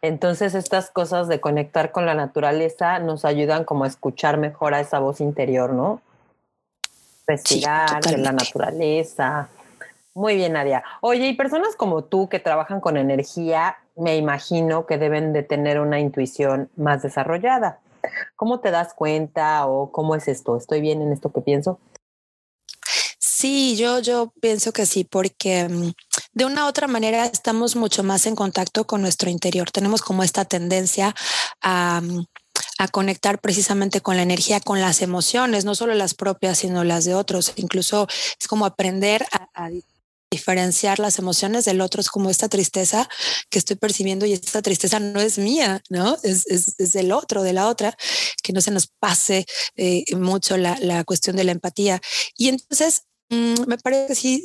entonces 0.03 0.55
estas 0.55 0.91
cosas 0.91 1.29
de 1.29 1.41
conectar 1.41 1.93
con 1.93 2.05
la 2.05 2.13
naturaleza 2.13 2.99
nos 2.99 3.25
ayudan 3.25 3.65
como 3.65 3.85
a 3.85 3.87
escuchar 3.87 4.37
mejor 4.37 4.75
a 4.75 4.81
esa 4.81 4.99
voz 4.99 5.23
interior, 5.23 5.73
¿no? 5.73 6.03
Respirar 7.27 8.05
sí, 8.05 8.19
la 8.19 8.33
naturaleza. 8.33 9.49
Muy 10.13 10.37
bien, 10.37 10.53
Nadia. 10.53 10.85
Oye, 11.01 11.27
y 11.27 11.33
personas 11.33 11.75
como 11.75 12.05
tú 12.05 12.29
que 12.29 12.39
trabajan 12.39 12.83
con 12.83 12.99
energía, 12.99 13.79
me 13.97 14.19
imagino 14.19 14.85
que 14.85 14.99
deben 14.99 15.33
de 15.33 15.43
tener 15.43 15.81
una 15.81 16.01
intuición 16.01 16.69
más 16.77 17.01
desarrollada. 17.01 17.79
¿Cómo 18.37 18.61
te 18.61 18.71
das 18.71 18.93
cuenta 18.93 19.67
o 19.67 19.91
cómo 19.91 20.17
es 20.17 20.29
esto? 20.29 20.55
¿Estoy 20.59 20.83
bien 20.83 21.01
en 21.01 21.15
esto 21.15 21.33
que 21.33 21.41
pienso? 21.41 21.79
Sí, 23.45 23.77
yo, 23.77 23.99
yo 23.99 24.33
pienso 24.41 24.73
que 24.73 24.87
sí, 24.87 25.05
porque 25.05 25.69
mm, 25.69 25.93
de 26.33 26.45
una 26.47 26.65
u 26.65 26.69
otra 26.69 26.87
manera 26.87 27.27
estamos 27.27 27.77
mucho 27.77 28.03
más 28.03 28.25
en 28.25 28.35
contacto 28.35 28.87
con 28.87 29.03
nuestro 29.03 29.29
interior. 29.29 29.71
Tenemos 29.71 30.01
como 30.01 30.23
esta 30.23 30.47
tendencia 30.47 31.15
a, 31.61 32.01
mm, 32.01 32.25
a 32.79 32.89
conectar 32.89 33.43
precisamente 33.43 34.01
con 34.01 34.17
la 34.17 34.23
energía, 34.23 34.61
con 34.61 34.81
las 34.81 35.03
emociones, 35.03 35.67
no 35.67 35.75
solo 35.75 35.93
las 35.93 36.15
propias, 36.15 36.57
sino 36.57 36.85
las 36.85 37.05
de 37.05 37.15
otros. 37.15 37.53
Incluso 37.57 38.09
es 38.41 38.49
como 38.49 38.65
aprender 38.65 39.27
a, 39.33 39.69
diferenciar 40.31 40.99
las 40.99 41.19
emociones 41.19 41.65
del 41.65 41.81
otro, 41.81 42.01
es 42.01 42.09
como 42.09 42.31
esta 42.31 42.49
tristeza 42.49 43.09
que 43.51 43.59
estoy 43.59 43.77
percibiendo 43.77 44.27
y 44.27 44.33
esta 44.33 44.63
tristeza 44.63 44.99
no 44.99 45.21
es 45.21 45.39
mía, 45.39 45.83
¿no? 45.91 46.17
Es, 46.25 46.47
es, 46.49 46.75
es 46.79 46.93
del 46.93 47.13
otro, 47.13 47.43
de 47.43 47.53
la 47.53 47.69
otra, 47.69 47.95
que 48.43 48.53
no 48.53 48.61
se 48.61 48.73
nos 48.73 48.89
pase 48.89 49.47
eh, 49.77 50.03
mucho 50.17 50.57
la, 50.57 50.77
la, 50.81 51.05
cuestión 51.05 51.37
de 51.37 51.45
la 51.45 51.53
empatía. 51.53 52.01
Y 52.37 52.49
entonces 52.49 53.05
Mm, 53.31 53.67
me 53.67 53.79
parece 53.79 54.09
que 54.09 54.15
sí 54.15 54.43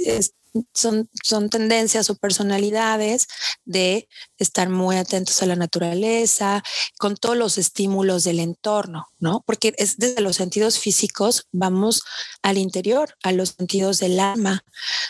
son, 0.74 1.10
son 1.24 1.50
tendencias 1.50 2.10
o 2.10 2.16
personalidades 2.16 3.28
de 3.66 4.08
estar 4.38 4.70
muy 4.70 4.98
atentos 4.98 5.42
a 5.42 5.46
la 5.46 5.56
naturaleza, 5.56 6.64
con 6.98 7.16
todos 7.16 7.38
los 7.38 7.58
estímulos 7.58 8.24
del 8.24 8.40
entorno, 8.40 9.08
¿no? 9.20 9.44
Porque 9.46 9.74
es 9.78 9.98
desde 9.98 10.22
los 10.22 10.38
sentidos 10.38 10.80
físicos, 10.80 11.48
vamos 11.52 12.04
al 12.42 12.58
interior, 12.58 13.16
a 13.24 13.32
los 13.32 13.56
sentidos 13.58 14.00
del 14.00 14.20
alma, 14.20 14.64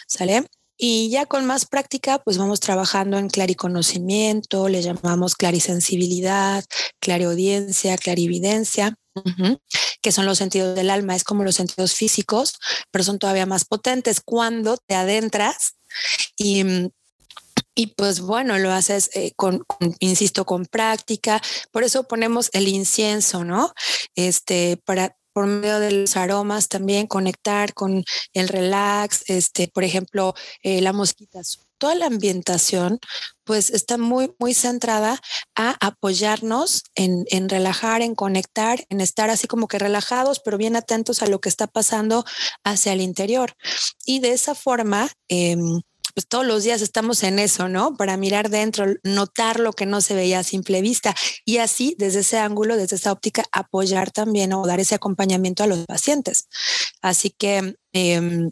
¿sale? 0.08 0.46
Y 0.82 1.10
ya 1.10 1.26
con 1.26 1.46
más 1.46 1.66
práctica, 1.66 2.20
pues 2.20 2.38
vamos 2.38 2.62
trabajando 2.62 3.18
en 3.18 3.28
clariconocimiento, 3.30 4.70
le 4.70 4.82
llamamos 4.82 5.36
clarisensibilidad, 5.36 6.64
clariaudiencia, 7.02 7.98
clarividencia, 7.98 8.96
que 10.02 10.12
son 10.12 10.26
los 10.26 10.38
sentidos 10.38 10.76
del 10.76 10.90
alma, 10.90 11.16
es 11.16 11.24
como 11.24 11.44
los 11.44 11.56
sentidos 11.56 11.94
físicos, 11.94 12.60
pero 12.92 13.04
son 13.04 13.20
todavía 13.20 13.46
más 13.46 13.66
potentes 13.66 14.22
cuando 14.22 14.78
te 14.78 14.96
adentras 14.96 15.76
y 16.38 16.92
y 17.76 17.88
pues 17.88 18.20
bueno, 18.20 18.58
lo 18.58 18.74
haces 18.74 19.10
eh, 19.14 19.32
con, 19.38 19.64
insisto, 20.00 20.44
con 20.46 20.66
práctica. 20.66 21.42
Por 21.72 21.86
eso 21.86 22.04
ponemos 22.04 22.50
el 22.52 22.68
incienso, 22.68 23.46
¿no? 23.46 23.74
Este, 24.16 24.82
para 24.84 25.16
por 25.32 25.48
medio 25.48 25.80
de 25.80 25.92
los 25.92 26.18
aromas 26.18 26.68
también 26.68 27.08
conectar 27.08 27.74
con 27.74 28.04
el 28.34 28.50
relax, 28.50 29.24
este, 29.28 29.70
por 29.70 29.86
ejemplo, 29.86 30.34
eh, 30.62 30.82
la 30.82 30.92
mosquita. 30.92 31.42
Toda 31.80 31.96
la 31.96 32.06
ambientación, 32.06 33.00
pues 33.44 33.72
está 33.72 33.98
muy, 33.98 34.32
muy 34.38 34.54
centrada 34.54 35.20
a 35.56 35.76
apoyarnos 35.80 36.84
en, 36.94 37.26
en 37.32 37.50
relajar, 37.50 38.02
en 38.02 38.14
conectar, 38.14 38.86
en 38.90 39.02
estar 39.02 39.32
así 39.32 39.48
como 39.48 39.68
que 39.68 39.80
relajados, 39.80 40.40
pero 40.40 40.58
bien 40.58 40.76
atentos 40.76 41.24
a 41.24 41.28
lo 41.28 41.40
que 41.40 41.50
está 41.50 41.66
pasando 41.66 42.26
hacia 42.64 42.94
el 42.94 43.02
interior. 43.02 43.54
Y 44.06 44.20
de 44.20 44.34
esa 44.34 44.54
forma, 44.54 45.10
eh, 45.30 45.58
pues 46.14 46.28
todos 46.28 46.46
los 46.46 46.64
días 46.64 46.82
estamos 46.82 47.24
en 47.24 47.40
eso, 47.40 47.70
¿no? 47.70 47.96
Para 47.96 48.18
mirar 48.18 48.50
dentro, 48.50 48.86
notar 49.04 49.60
lo 49.60 49.74
que 49.74 49.86
no 49.86 50.02
se 50.02 50.16
veía 50.16 50.40
a 50.40 50.44
simple 50.44 50.82
vista 50.82 51.16
y 51.46 51.58
así 51.58 51.96
desde 51.98 52.20
ese 52.20 52.38
ángulo, 52.38 52.78
desde 52.78 52.98
esa 52.98 53.12
óptica, 53.12 53.46
apoyar 53.52 54.12
también 54.12 54.54
o 54.54 54.66
dar 54.66 54.80
ese 54.80 54.96
acompañamiento 54.96 55.64
a 55.64 55.68
los 55.68 55.86
pacientes. 55.86 56.48
Así 57.02 57.30
que... 57.32 57.76
Eh, 57.94 58.50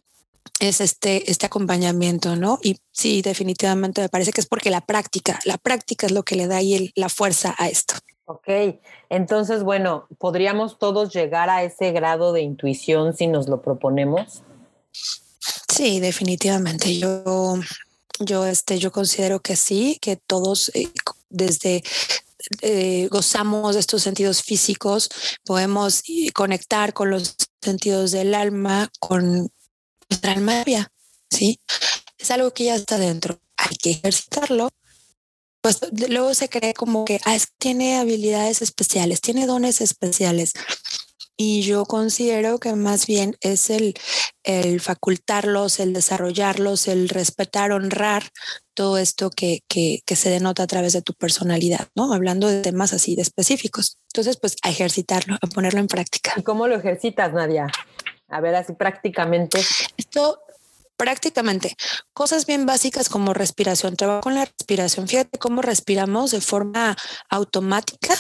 es 0.60 0.82
este, 0.82 1.30
este 1.30 1.46
acompañamiento, 1.46 2.36
¿no? 2.36 2.60
Y 2.62 2.78
sí, 2.92 3.22
definitivamente 3.22 4.02
me 4.02 4.10
parece 4.10 4.32
que 4.32 4.42
es 4.42 4.48
porque 4.48 4.70
la 4.70 4.82
práctica, 4.82 5.40
la 5.46 5.58
práctica 5.58 6.08
es 6.08 6.12
lo 6.12 6.24
que 6.24 6.36
le 6.36 6.48
da 6.48 6.58
ahí 6.58 6.74
el, 6.74 6.92
la 6.96 7.10
fuerza 7.10 7.56
a 7.58 7.68
esto. 7.68 7.96
Ok, 8.26 8.50
entonces, 9.10 9.64
bueno, 9.64 10.08
¿podríamos 10.18 10.80
todos 10.80 11.14
llegar 11.14 11.50
a 11.50 11.64
ese 11.64 11.92
grado 11.92 12.34
de 12.34 12.42
intuición 12.42 13.16
si 13.16 13.28
nos 13.28 13.48
lo 13.48 13.62
proponemos? 13.62 14.44
Sí, 15.74 16.00
definitivamente. 16.02 16.98
Yo, 16.98 17.56
yo, 18.20 18.46
este, 18.46 18.80
yo 18.80 18.92
considero 18.92 19.40
que 19.40 19.56
sí, 19.56 19.98
que 20.02 20.18
todos 20.18 20.72
eh, 20.74 20.90
desde 21.30 21.84
eh, 22.62 23.08
gozamos 23.12 23.76
de 23.76 23.82
estos 23.82 24.04
sentidos 24.04 24.42
físicos, 24.42 25.10
podemos 25.46 26.02
eh, 26.08 26.32
conectar 26.34 26.94
con 26.94 27.10
los 27.10 27.36
sentidos 27.62 28.12
del 28.12 28.34
alma, 28.34 28.90
con 29.00 29.50
alma 30.24 30.64
¿sí? 31.30 31.60
Es 32.18 32.32
algo 32.32 32.52
que 32.52 32.66
ya 32.66 32.76
está 32.76 32.98
dentro. 32.98 33.40
Hay 33.58 33.76
que 33.78 33.92
ejercitarlo. 33.92 34.70
Pues 35.62 35.80
luego 36.10 36.34
se 36.34 36.50
cree 36.50 36.74
como 36.74 37.06
que 37.06 37.20
ah, 37.26 37.38
tiene 37.58 37.98
habilidades 37.98 38.62
especiales, 38.62 39.22
tiene 39.22 39.46
dones 39.46 39.82
especiales. 39.82 40.54
Y 41.40 41.62
yo 41.62 41.86
considero 41.86 42.58
que 42.58 42.74
más 42.74 43.06
bien 43.06 43.38
es 43.42 43.70
el, 43.70 43.94
el 44.44 44.82
facultarlos, 44.82 45.80
el 45.80 45.94
desarrollarlos, 45.94 46.88
el 46.88 47.10
respetar, 47.10 47.72
honrar 47.72 48.24
todo 48.74 48.98
esto 48.98 49.30
que, 49.30 49.62
que, 49.68 50.02
que, 50.04 50.16
se 50.16 50.32
denota 50.32 50.64
a 50.64 50.68
través 50.68 50.94
de 50.94 51.04
tu 51.04 51.14
personalidad, 51.14 51.90
¿no? 51.96 52.12
Hablando 52.12 52.48
de 52.48 52.62
temas 52.62 52.92
así 52.92 53.16
de 53.16 53.22
específicos. 53.22 54.00
Entonces, 54.14 54.38
pues 54.38 54.56
a 54.64 54.70
ejercitarlo, 54.72 55.36
a 55.40 55.48
ponerlo 55.48 55.80
en 55.80 55.88
práctica. 55.88 56.34
¿Y 56.38 56.42
cómo 56.42 56.68
lo 56.68 56.76
ejercitas, 56.76 57.32
Nadia? 57.34 57.68
A 58.28 58.42
ver, 58.42 58.56
así 58.56 58.74
prácticamente. 58.74 59.60
Esto 59.98 60.42
prácticamente 60.98 61.76
cosas 62.14 62.46
bien 62.46 62.66
básicas 62.66 63.08
como 63.08 63.34
respiración. 63.34 63.96
Trabajo 63.96 64.22
con 64.22 64.36
la 64.36 64.46
respiración. 64.46 65.08
Fíjate 65.08 65.38
cómo 65.38 65.62
respiramos 65.62 66.32
de 66.32 66.42
forma 66.42 66.96
automática 67.30 68.16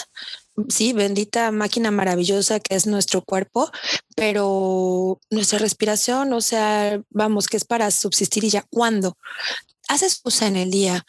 sí, 0.70 0.93
bendita 0.93 1.52
máquina 1.52 1.91
maravillosa 1.91 2.60
que 2.60 2.76
es 2.76 2.88
nuestro 2.88 3.22
cuerpo, 3.22 3.70
pero 4.15 5.20
nuestra 5.30 5.60
respiración, 5.60 6.34
o 6.34 6.41
sea, 6.41 7.02
vamos, 7.10 7.48
que 7.48 7.58
es 7.58 7.65
para 7.65 7.91
subsistir 7.91 8.43
y 8.43 8.50
ya 8.50 8.65
cuando 8.70 9.17
haces 9.88 10.20
cosa 10.20 10.48
en 10.48 10.56
el 10.58 10.72
día, 10.72 11.06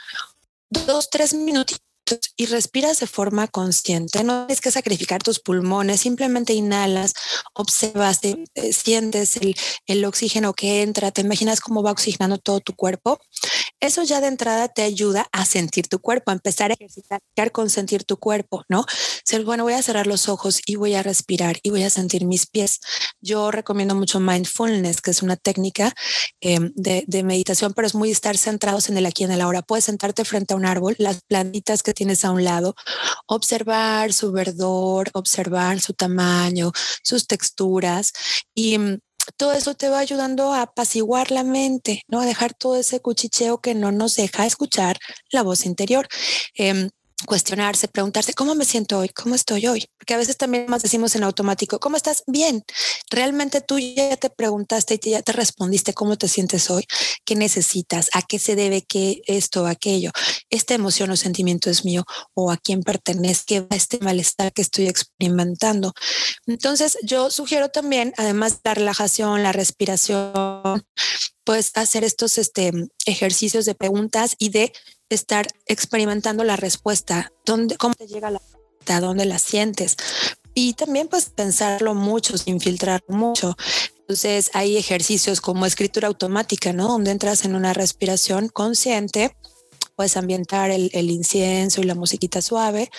dos, 0.71 1.09
tres 1.11 1.35
minutitos 1.35 1.88
y 2.37 2.47
respiras 2.47 3.01
de 3.01 3.07
forma 3.07 3.49
consciente. 3.49 4.23
No 4.25 4.47
tienes 4.47 4.61
que 4.61 4.71
sacrificar 4.71 5.23
tus 5.23 5.41
pulmones, 5.41 6.01
simplemente 6.01 6.53
inhalas, 6.53 7.15
observas, 7.55 8.21
eh, 8.23 8.73
sientes 8.73 9.37
el, 9.37 9.57
el 9.87 10.05
oxígeno 10.05 10.55
que 10.55 10.83
entra, 10.83 11.11
te 11.11 11.23
imaginas 11.23 11.61
cómo 11.61 11.83
va 11.83 11.93
oxigenando 11.93 12.39
todo 12.39 12.61
tu 12.61 12.75
cuerpo. 12.75 13.19
Eso 13.81 14.03
ya 14.03 14.21
de 14.21 14.27
entrada 14.27 14.69
te 14.69 14.83
ayuda 14.83 15.29
a 15.33 15.45
sentir 15.45 15.89
tu 15.89 16.01
cuerpo, 16.01 16.31
a 16.31 16.35
empezar 16.35 16.71
a 16.71 16.75
ejercitar 16.75 17.21
con 17.53 17.71
sentir 17.71 18.05
tu 18.05 18.17
cuerpo, 18.17 18.65
¿no? 18.69 18.85
Ser, 19.25 19.45
bueno, 19.45 19.65
voy 19.65 19.75
a 19.75 19.83
cerrar 19.83 20.07
los 20.07 20.29
ojos 20.29 20.61
y 20.67 20.77
voy 20.77 20.95
a 20.95 21.03
respirar 21.03 21.59
y 21.63 21.71
voy 21.71 21.85
a 21.85 21.91
sentir 21.91 22.25
mis 22.25 22.47
pies. 22.47 22.81
Yo 23.21 23.51
recomiendo 23.51 23.95
mucho 23.95 24.21
mindfulness, 24.21 25.01
que 25.01 25.13
es 25.13 25.23
una 25.23 25.37
técnica 25.37 25.95
em, 26.41 26.73
de, 26.75 27.05
de 27.07 27.23
meditación, 27.23 27.73
pero 27.73 27.87
es 27.87 27.95
muy 27.95 28.11
estar 28.11 28.37
centrados 28.37 28.89
en 28.89 28.97
el 28.97 29.07
aquí 29.07 29.23
y 29.23 29.27
en 29.27 29.33
el 29.33 29.41
ahora. 29.41 29.63
Puedes 29.63 29.85
sentarte 29.85 30.25
frente 30.25 30.55
a 30.55 30.57
un 30.57 30.67
árbol, 30.67 30.97
las 30.99 31.21
plantitas 31.23 31.83
que 31.83 31.95
tienes 31.95 32.25
a 32.25 32.33
un 32.33 32.45
lado, 32.45 32.75
observar 33.27 34.13
su 34.13 34.33
verdor, 34.33 35.11
observar 35.15 35.81
su 35.81 35.93
tamaño, 35.95 36.73
sus 37.03 37.27
texturas 37.27 38.13
y 38.55 38.79
mm, 38.79 38.99
todo 39.37 39.53
eso 39.53 39.75
te 39.75 39.89
va 39.89 39.99
ayudando 39.99 40.53
a 40.53 40.63
apaciguar 40.63 41.31
la 41.31 41.45
mente, 41.45 42.03
¿no? 42.09 42.21
A 42.21 42.27
dejar 42.27 42.55
todo 42.55 42.77
ese 42.77 43.01
cuchicheo 43.01 43.59
que 43.61 43.75
no 43.75 43.93
nos 43.93 44.15
deja 44.17 44.47
escuchar 44.47 44.99
la 45.31 45.43
voz 45.43 45.67
interior. 45.67 46.09
Eh, 46.57 46.89
cuestionarse, 47.27 47.89
preguntarse 47.89 48.33
cómo 48.33 48.55
me 48.55 48.65
siento 48.65 48.99
hoy, 48.99 49.09
cómo 49.09 49.35
estoy 49.35 49.67
hoy, 49.67 49.87
porque 49.99 50.15
a 50.15 50.17
veces 50.19 50.37
también 50.37 50.67
más 50.69 50.83
decimos 50.83 51.17
en 51.17 51.25
automático, 51.25 51.81
¿cómo 51.81 51.97
estás? 51.97 52.23
Bien. 52.27 52.65
Realmente 53.11 53.61
tú 53.61 53.79
ya 53.79 54.17
te 54.17 54.31
preguntaste 54.31 55.01
y 55.03 55.11
ya 55.11 55.23
te 55.23 55.33
respondiste 55.33 55.95
cómo 55.95 56.17
te 56.17 56.29
sientes 56.29 56.71
hoy, 56.71 56.85
qué 57.25 57.35
necesitas, 57.35 58.09
a 58.13 58.23
qué 58.23 58.39
se 58.39 58.55
debe 58.55 58.83
que 58.83 59.23
esto, 59.27 59.67
aquello, 59.67 60.13
esta 60.49 60.75
emoción 60.75 61.11
o 61.11 61.17
sentimiento 61.17 61.71
es 61.71 61.85
mío 61.85 62.05
o 62.35 62.53
a 62.53 62.57
quién 62.57 62.83
pertenece, 62.83 63.67
a 63.69 63.75
este 63.75 63.99
malestar 63.99 64.53
que 64.53 64.63
estoy 64.63 64.87
experimentando. 64.87 65.93
Entonces, 66.47 66.99
yo 67.03 67.31
sugiero 67.31 67.69
también, 67.69 68.15
además 68.17 68.55
de 68.55 68.61
la 68.65 68.75
relajación, 68.75 69.43
la 69.43 69.53
respiración, 69.53 70.85
pues 71.45 71.73
hacer 71.75 72.05
estos 72.05 72.39
este, 72.39 72.73
ejercicios 73.07 73.65
de 73.65 73.75
preguntas 73.75 74.37
y 74.39 74.51
de 74.51 74.73
estar 75.09 75.49
experimentando 75.67 76.45
la 76.45 76.57
respuesta, 76.57 77.33
dónde, 77.45 77.77
cómo 77.77 77.95
te 77.95 78.07
llega 78.07 78.31
la 78.31 78.39
respuesta, 78.39 79.01
dónde 79.01 79.25
la 79.25 79.39
sientes. 79.39 79.97
Y 80.55 80.75
también 80.75 81.09
pues 81.09 81.31
pensarlo 81.31 81.95
mucho, 81.95 82.37
sin 82.37 82.61
filtrar 82.61 83.03
mucho. 83.09 83.57
Entonces 84.01 84.51
hay 84.55 84.77
ejercicios 84.77 85.41
como 85.41 85.67
escritura 85.67 86.09
automática, 86.09 86.73
¿no? 86.73 86.89
Donde 86.89 87.11
entras 87.11 87.45
en 87.45 87.55
una 87.55 87.75
respiración 87.75 88.49
consciente, 88.49 89.37
puedes 89.97 90.17
ambientar 90.17 90.71
el, 90.71 90.91
el, 90.95 91.11
incienso 91.11 91.81
y 91.81 91.85
la 91.85 91.95
musiquita 91.95 92.41
suave, 92.41 92.91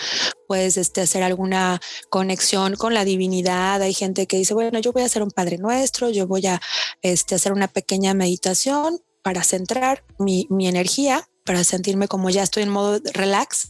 puedes 0.47 0.77
este, 0.77 1.01
hacer 1.01 1.23
alguna 1.23 1.79
conexión 2.09 2.75
con 2.75 2.93
la 2.93 3.05
divinidad. 3.05 3.81
Hay 3.81 3.93
gente 3.93 4.27
que 4.27 4.37
dice, 4.37 4.53
bueno, 4.53 4.79
yo 4.79 4.91
voy 4.91 5.03
a 5.03 5.05
hacer 5.05 5.23
un 5.23 5.31
Padre 5.31 5.57
Nuestro, 5.57 6.09
yo 6.09 6.27
voy 6.27 6.45
a 6.47 6.61
este, 7.01 7.35
hacer 7.35 7.53
una 7.53 7.69
pequeña 7.69 8.13
meditación 8.13 9.01
para 9.21 9.43
centrar 9.43 10.03
mi, 10.17 10.45
mi 10.49 10.67
energía 10.67 11.28
para 11.49 11.63
sentirme 11.63 12.07
como 12.07 12.29
ya 12.29 12.43
estoy 12.43 12.61
en 12.61 12.69
modo 12.69 13.01
relax 13.11 13.67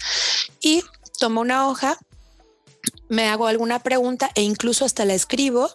y 0.60 0.84
tomo 1.18 1.40
una 1.40 1.70
hoja, 1.70 1.98
me 3.08 3.30
hago 3.30 3.48
alguna 3.48 3.80
pregunta 3.80 4.30
e 4.36 4.42
incluso 4.42 4.84
hasta 4.84 5.06
la 5.06 5.14
escribo, 5.14 5.70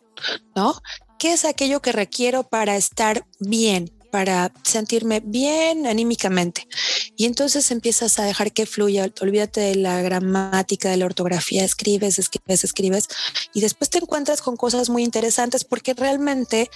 ¿no? 0.55 0.83
¿Qué 1.19 1.33
es 1.33 1.47
aquello 1.47 1.81
que 1.81 1.93
requiero 1.93 2.43
para 2.43 2.77
estar 2.77 3.27
bien? 3.41 3.91
Para 4.15 4.53
sentirme 4.63 5.19
bien 5.25 5.89
anímicamente. 5.89 6.69
Y 7.17 7.25
entonces 7.25 7.73
empiezas 7.73 8.21
a 8.21 8.23
dejar 8.23 8.53
que 8.53 8.65
fluya, 8.65 9.11
olvídate 9.21 9.61
de 9.61 9.75
la 9.75 10.03
gramática, 10.03 10.89
de 10.89 10.99
la 10.99 11.07
ortografía, 11.07 11.65
escribes, 11.65 12.21
escribes, 12.21 12.63
escribes, 12.63 13.09
y 13.55 13.61
después 13.61 13.91
te 13.91 13.99
encuentras 13.99 14.41
con 14.41 14.57
cosas 14.57 14.89
muy 14.89 15.03
interesantes 15.03 15.65
porque 15.65 15.95
realmente, 15.95 16.71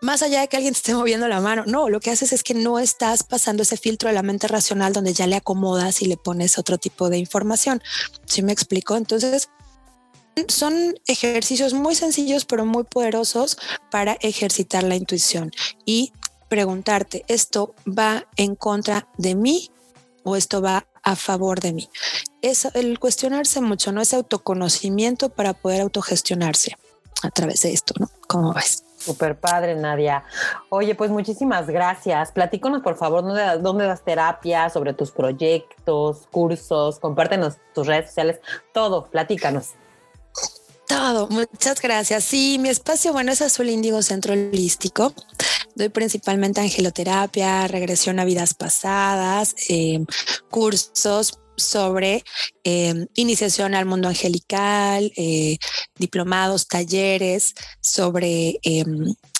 más 0.00 0.22
allá 0.22 0.40
de 0.40 0.48
que 0.48 0.56
alguien 0.56 0.74
te 0.74 0.78
esté 0.78 0.94
moviendo 0.96 1.28
la 1.28 1.40
mano, 1.40 1.62
no, 1.68 1.88
lo 1.88 2.00
que 2.00 2.10
haces 2.10 2.32
es 2.32 2.42
que 2.42 2.54
no 2.54 2.80
estás 2.80 3.22
pasando 3.22 3.62
ese 3.62 3.76
filtro 3.76 4.08
de 4.08 4.16
la 4.16 4.24
mente 4.24 4.48
racional 4.48 4.92
donde 4.92 5.14
ya 5.14 5.28
le 5.28 5.36
acomodas 5.36 6.02
y 6.02 6.06
le 6.06 6.16
pones 6.16 6.58
otro 6.58 6.78
tipo 6.78 7.10
de 7.10 7.18
información. 7.18 7.80
¿Sí 8.26 8.42
me 8.42 8.50
explico? 8.50 8.96
Entonces, 8.96 9.50
son 10.48 10.94
ejercicios 11.06 11.74
muy 11.74 11.94
sencillos 11.94 12.44
pero 12.44 12.66
muy 12.66 12.82
poderosos 12.82 13.56
para 13.92 14.14
ejercitar 14.14 14.82
la 14.82 14.96
intuición 14.96 15.52
y 15.84 16.12
preguntarte, 16.52 17.24
¿esto 17.28 17.74
va 17.88 18.26
en 18.36 18.56
contra 18.56 19.08
de 19.16 19.34
mí 19.34 19.70
o 20.22 20.36
esto 20.36 20.60
va 20.60 20.86
a 21.02 21.16
favor 21.16 21.60
de 21.60 21.72
mí? 21.72 21.88
Es 22.42 22.66
el 22.74 22.98
cuestionarse 22.98 23.62
mucho, 23.62 23.90
¿no? 23.90 24.02
Es 24.02 24.12
autoconocimiento 24.12 25.30
para 25.30 25.54
poder 25.54 25.80
autogestionarse 25.80 26.76
a 27.22 27.30
través 27.30 27.62
de 27.62 27.72
esto, 27.72 27.94
¿no? 27.98 28.10
¿Cómo 28.28 28.52
ves? 28.52 28.84
Super 28.98 29.40
padre, 29.40 29.76
Nadia. 29.76 30.24
Oye, 30.68 30.94
pues 30.94 31.10
muchísimas 31.10 31.68
gracias. 31.68 32.32
Platícanos, 32.32 32.82
por 32.82 32.98
favor, 32.98 33.22
dónde, 33.22 33.56
dónde 33.62 33.86
das 33.86 34.04
terapia, 34.04 34.68
sobre 34.68 34.92
tus 34.92 35.10
proyectos, 35.10 36.28
cursos, 36.30 36.98
compártenos 36.98 37.54
tus 37.74 37.86
redes 37.86 38.08
sociales, 38.08 38.40
todo, 38.74 39.06
platícanos. 39.06 39.70
Todo, 40.86 41.28
muchas 41.28 41.80
gracias. 41.80 42.24
Sí, 42.24 42.58
mi 42.60 42.68
espacio, 42.68 43.14
bueno, 43.14 43.32
es 43.32 43.40
Azul 43.40 43.70
Índigo 43.70 44.02
Centro 44.02 44.34
Holístico. 44.34 45.14
Doy 45.74 45.88
principalmente 45.88 46.60
angeloterapia, 46.60 47.66
regresión 47.66 48.18
a 48.18 48.24
vidas 48.24 48.54
pasadas, 48.54 49.54
eh, 49.68 50.04
cursos 50.50 51.38
sobre 51.56 52.24
eh, 52.64 53.06
iniciación 53.14 53.74
al 53.74 53.86
mundo 53.86 54.08
angelical, 54.08 55.12
eh, 55.16 55.58
diplomados, 55.96 56.66
talleres 56.66 57.54
sobre 57.80 58.58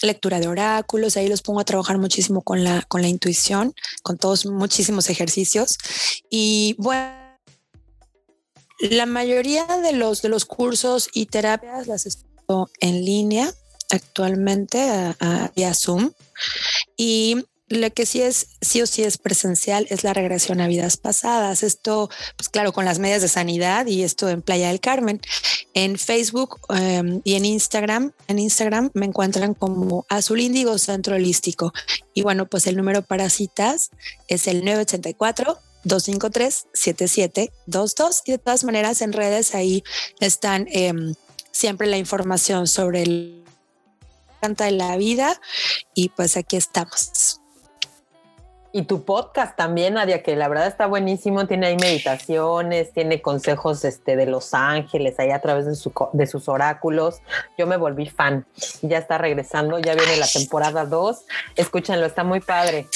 lectura 0.03 0.40
de 0.40 0.49
oráculos. 0.49 1.16
Ahí 1.16 1.29
los 1.29 1.42
pongo 1.42 1.61
a 1.61 1.64
trabajar 1.64 1.99
muchísimo 1.99 2.42
con 2.42 2.64
la, 2.64 2.83
con 2.83 3.03
la 3.03 3.09
intuición, 3.09 3.75
con 4.03 4.18
todos 4.18 4.47
muchísimos 4.47 5.11
ejercicios. 5.11 5.77
Y 6.31 6.77
bueno, 6.79 7.23
la 8.79 9.07
mayoría 9.07 9.64
de 9.66 9.92
los, 9.92 10.23
de 10.23 10.29
los 10.29 10.45
cursos 10.45 11.09
y 11.12 11.27
terapias 11.27 11.87
las 11.87 12.07
estoy 12.07 12.27
en 12.81 13.05
línea 13.05 13.53
actualmente 13.92 14.81
a, 14.81 15.52
vía 15.55 15.74
Zoom 15.74 16.11
y 16.96 17.44
lo 17.68 17.90
que 17.90 18.05
sí 18.05 18.20
es, 18.20 18.48
sí 18.61 18.83
o 18.83 18.87
sí 18.87 19.02
es 19.02 19.16
presencial 19.16 19.87
es 19.88 20.05
la 20.05 20.12
regresión 20.12 20.61
a 20.61 20.66
vidas 20.66 20.98
pasadas. 20.98 21.62
Esto, 21.62 22.11
pues 22.37 22.50
claro, 22.50 22.72
con 22.72 22.85
las 22.85 22.98
medidas 22.98 23.22
de 23.22 23.28
sanidad 23.28 23.87
y 23.87 24.02
esto 24.02 24.28
en 24.28 24.42
Playa 24.42 24.68
del 24.68 24.81
Carmen. 24.81 25.22
En 25.72 25.98
Facebook 25.98 26.61
em, 26.68 27.22
y 27.24 27.35
en 27.35 27.46
Instagram, 27.46 28.12
en 28.28 28.38
Instagram 28.38 28.90
me 28.92 29.07
encuentran 29.07 29.55
como 29.55 30.05
Azul 30.11 30.40
Índigo 30.40 30.76
Centro 30.76 31.14
Holístico. 31.14 31.72
Y 32.12 32.20
bueno, 32.20 32.46
pues 32.46 32.66
el 32.66 32.76
número 32.76 33.00
para 33.00 33.31
citas 33.31 33.90
es 34.28 34.46
el 34.48 34.64
984 34.64 35.59
253 35.85 36.66
7722 36.74 38.22
y 38.26 38.33
de 38.33 38.38
todas 38.38 38.64
maneras 38.64 39.00
en 39.00 39.14
redes 39.14 39.55
ahí 39.55 39.83
están 40.20 40.68
em, 40.70 41.14
siempre 41.52 41.87
la 41.87 41.96
información 41.96 42.66
sobre 42.66 43.02
el 43.02 43.41
canta 44.42 44.64
de 44.64 44.72
la 44.72 44.96
vida 44.96 45.40
y 45.94 46.09
pues 46.09 46.37
aquí 46.37 46.57
estamos. 46.57 47.38
Y 48.74 48.85
tu 48.85 49.05
podcast 49.05 49.55
también, 49.55 49.94
Nadia, 49.94 50.22
que 50.22 50.35
la 50.35 50.48
verdad 50.48 50.66
está 50.66 50.87
buenísimo, 50.87 51.46
tiene 51.46 51.66
ahí 51.66 51.76
meditaciones, 51.76 52.92
tiene 52.92 53.20
consejos 53.20 53.85
este, 53.85 54.16
de 54.16 54.26
los 54.26 54.55
ángeles 54.55 55.20
ahí 55.20 55.31
a 55.31 55.42
través 55.42 55.66
de, 55.66 55.74
su, 55.74 55.92
de 56.14 56.26
sus 56.26 56.48
oráculos. 56.48 57.20
Yo 57.59 57.66
me 57.66 57.76
volví 57.76 58.09
fan. 58.09 58.46
Ya 58.81 58.96
está 58.96 59.18
regresando, 59.18 59.78
ya 59.78 59.94
viene 59.94 60.16
la 60.16 60.26
temporada 60.26 60.87
2. 60.87 61.24
Escúchenlo, 61.55 62.07
está 62.07 62.24
muy 62.24 62.40
padre. 62.40 62.88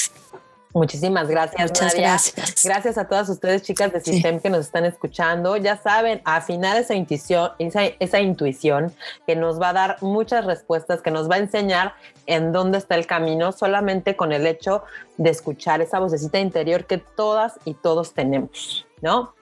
Muchísimas 0.77 1.27
gracias. 1.27 1.71
Muchas 1.71 1.95
gracias. 1.95 2.63
Gracias 2.63 2.97
a 2.97 3.07
todas 3.07 3.27
ustedes, 3.29 3.63
chicas 3.63 3.91
de 3.91 3.99
Sistem, 3.99 4.39
que 4.39 4.49
nos 4.49 4.61
están 4.61 4.85
escuchando. 4.85 5.57
Ya 5.57 5.77
saben, 5.77 6.21
afinar 6.23 6.77
esa 6.77 6.93
intuición, 6.93 7.51
esa, 7.57 7.85
esa 7.99 8.19
intuición 8.19 8.93
que 9.25 9.35
nos 9.35 9.59
va 9.59 9.69
a 9.69 9.73
dar 9.73 9.97
muchas 10.01 10.45
respuestas, 10.45 11.01
que 11.01 11.11
nos 11.11 11.29
va 11.29 11.35
a 11.35 11.39
enseñar 11.39 11.93
en 12.27 12.51
dónde 12.51 12.77
está 12.77 12.95
el 12.95 13.07
camino, 13.07 13.51
solamente 13.51 14.15
con 14.15 14.31
el 14.31 14.45
hecho 14.45 14.83
de 15.17 15.31
escuchar 15.31 15.81
esa 15.81 15.99
vocecita 15.99 16.39
interior 16.39 16.85
que 16.85 16.99
todas 16.99 17.59
y 17.65 17.73
todos 17.73 18.13
tenemos, 18.13 18.85
¿no? 19.01 19.33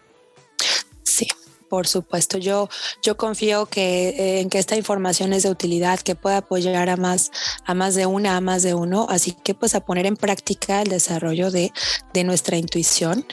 Por 1.69 1.87
supuesto, 1.87 2.37
yo, 2.37 2.69
yo 3.01 3.17
confío 3.17 3.65
que, 3.65 4.09
eh, 4.09 4.39
en 4.41 4.49
que 4.49 4.59
esta 4.59 4.75
información 4.75 5.33
es 5.33 5.43
de 5.43 5.49
utilidad, 5.49 5.99
que 5.99 6.15
pueda 6.15 6.37
apoyar 6.37 6.89
a 6.89 6.97
más, 6.97 7.31
a 7.65 7.73
más 7.73 7.95
de 7.95 8.05
una, 8.05 8.37
a 8.37 8.41
más 8.41 8.63
de 8.63 8.73
uno. 8.73 9.07
Así 9.09 9.31
que 9.31 9.53
pues 9.53 9.75
a 9.75 9.81
poner 9.81 10.05
en 10.05 10.17
práctica 10.17 10.81
el 10.81 10.89
desarrollo 10.89 11.51
de, 11.51 11.71
de 12.13 12.23
nuestra 12.23 12.57
intuición. 12.57 13.25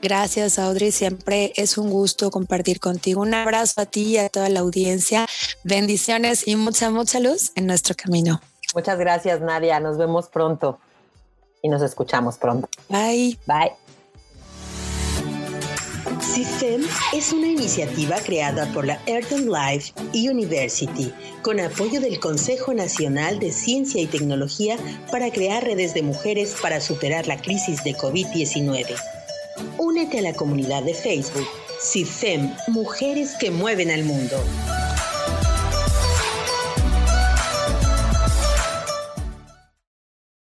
Gracias, 0.00 0.58
Audrey. 0.58 0.92
Siempre 0.92 1.52
es 1.56 1.76
un 1.76 1.90
gusto 1.90 2.30
compartir 2.30 2.78
contigo. 2.78 3.22
Un 3.22 3.34
abrazo 3.34 3.80
a 3.80 3.86
ti 3.86 4.02
y 4.02 4.18
a 4.18 4.28
toda 4.28 4.48
la 4.48 4.60
audiencia. 4.60 5.26
Bendiciones 5.64 6.46
y 6.46 6.56
mucha, 6.56 6.90
mucha 6.90 7.18
luz 7.20 7.52
en 7.56 7.66
nuestro 7.66 7.94
camino. 7.96 8.40
Muchas 8.74 8.98
gracias, 8.98 9.40
Nadia. 9.40 9.80
Nos 9.80 9.98
vemos 9.98 10.28
pronto 10.28 10.78
y 11.62 11.68
nos 11.68 11.82
escuchamos 11.82 12.38
pronto. 12.38 12.68
Bye. 12.88 13.38
Bye. 13.46 13.87
CIFEM 16.34 16.82
es 17.14 17.32
una 17.32 17.46
iniciativa 17.46 18.16
creada 18.16 18.70
por 18.74 18.86
la 18.86 19.00
Earthon 19.06 19.50
Life 19.50 19.92
University 20.12 21.10
con 21.40 21.58
apoyo 21.58 22.02
del 22.02 22.20
Consejo 22.20 22.74
Nacional 22.74 23.38
de 23.38 23.50
Ciencia 23.50 24.02
y 24.02 24.06
Tecnología 24.06 24.76
para 25.10 25.30
crear 25.30 25.64
redes 25.64 25.94
de 25.94 26.02
mujeres 26.02 26.54
para 26.60 26.82
superar 26.82 27.26
la 27.26 27.40
crisis 27.40 27.82
de 27.82 27.94
COVID-19. 27.94 28.94
Únete 29.78 30.18
a 30.18 30.22
la 30.22 30.34
comunidad 30.34 30.82
de 30.82 30.92
Facebook 30.92 31.48
CIFEM 31.80 32.54
Mujeres 32.68 33.34
que 33.40 33.50
Mueven 33.50 33.90
al 33.90 34.04
Mundo. 34.04 34.36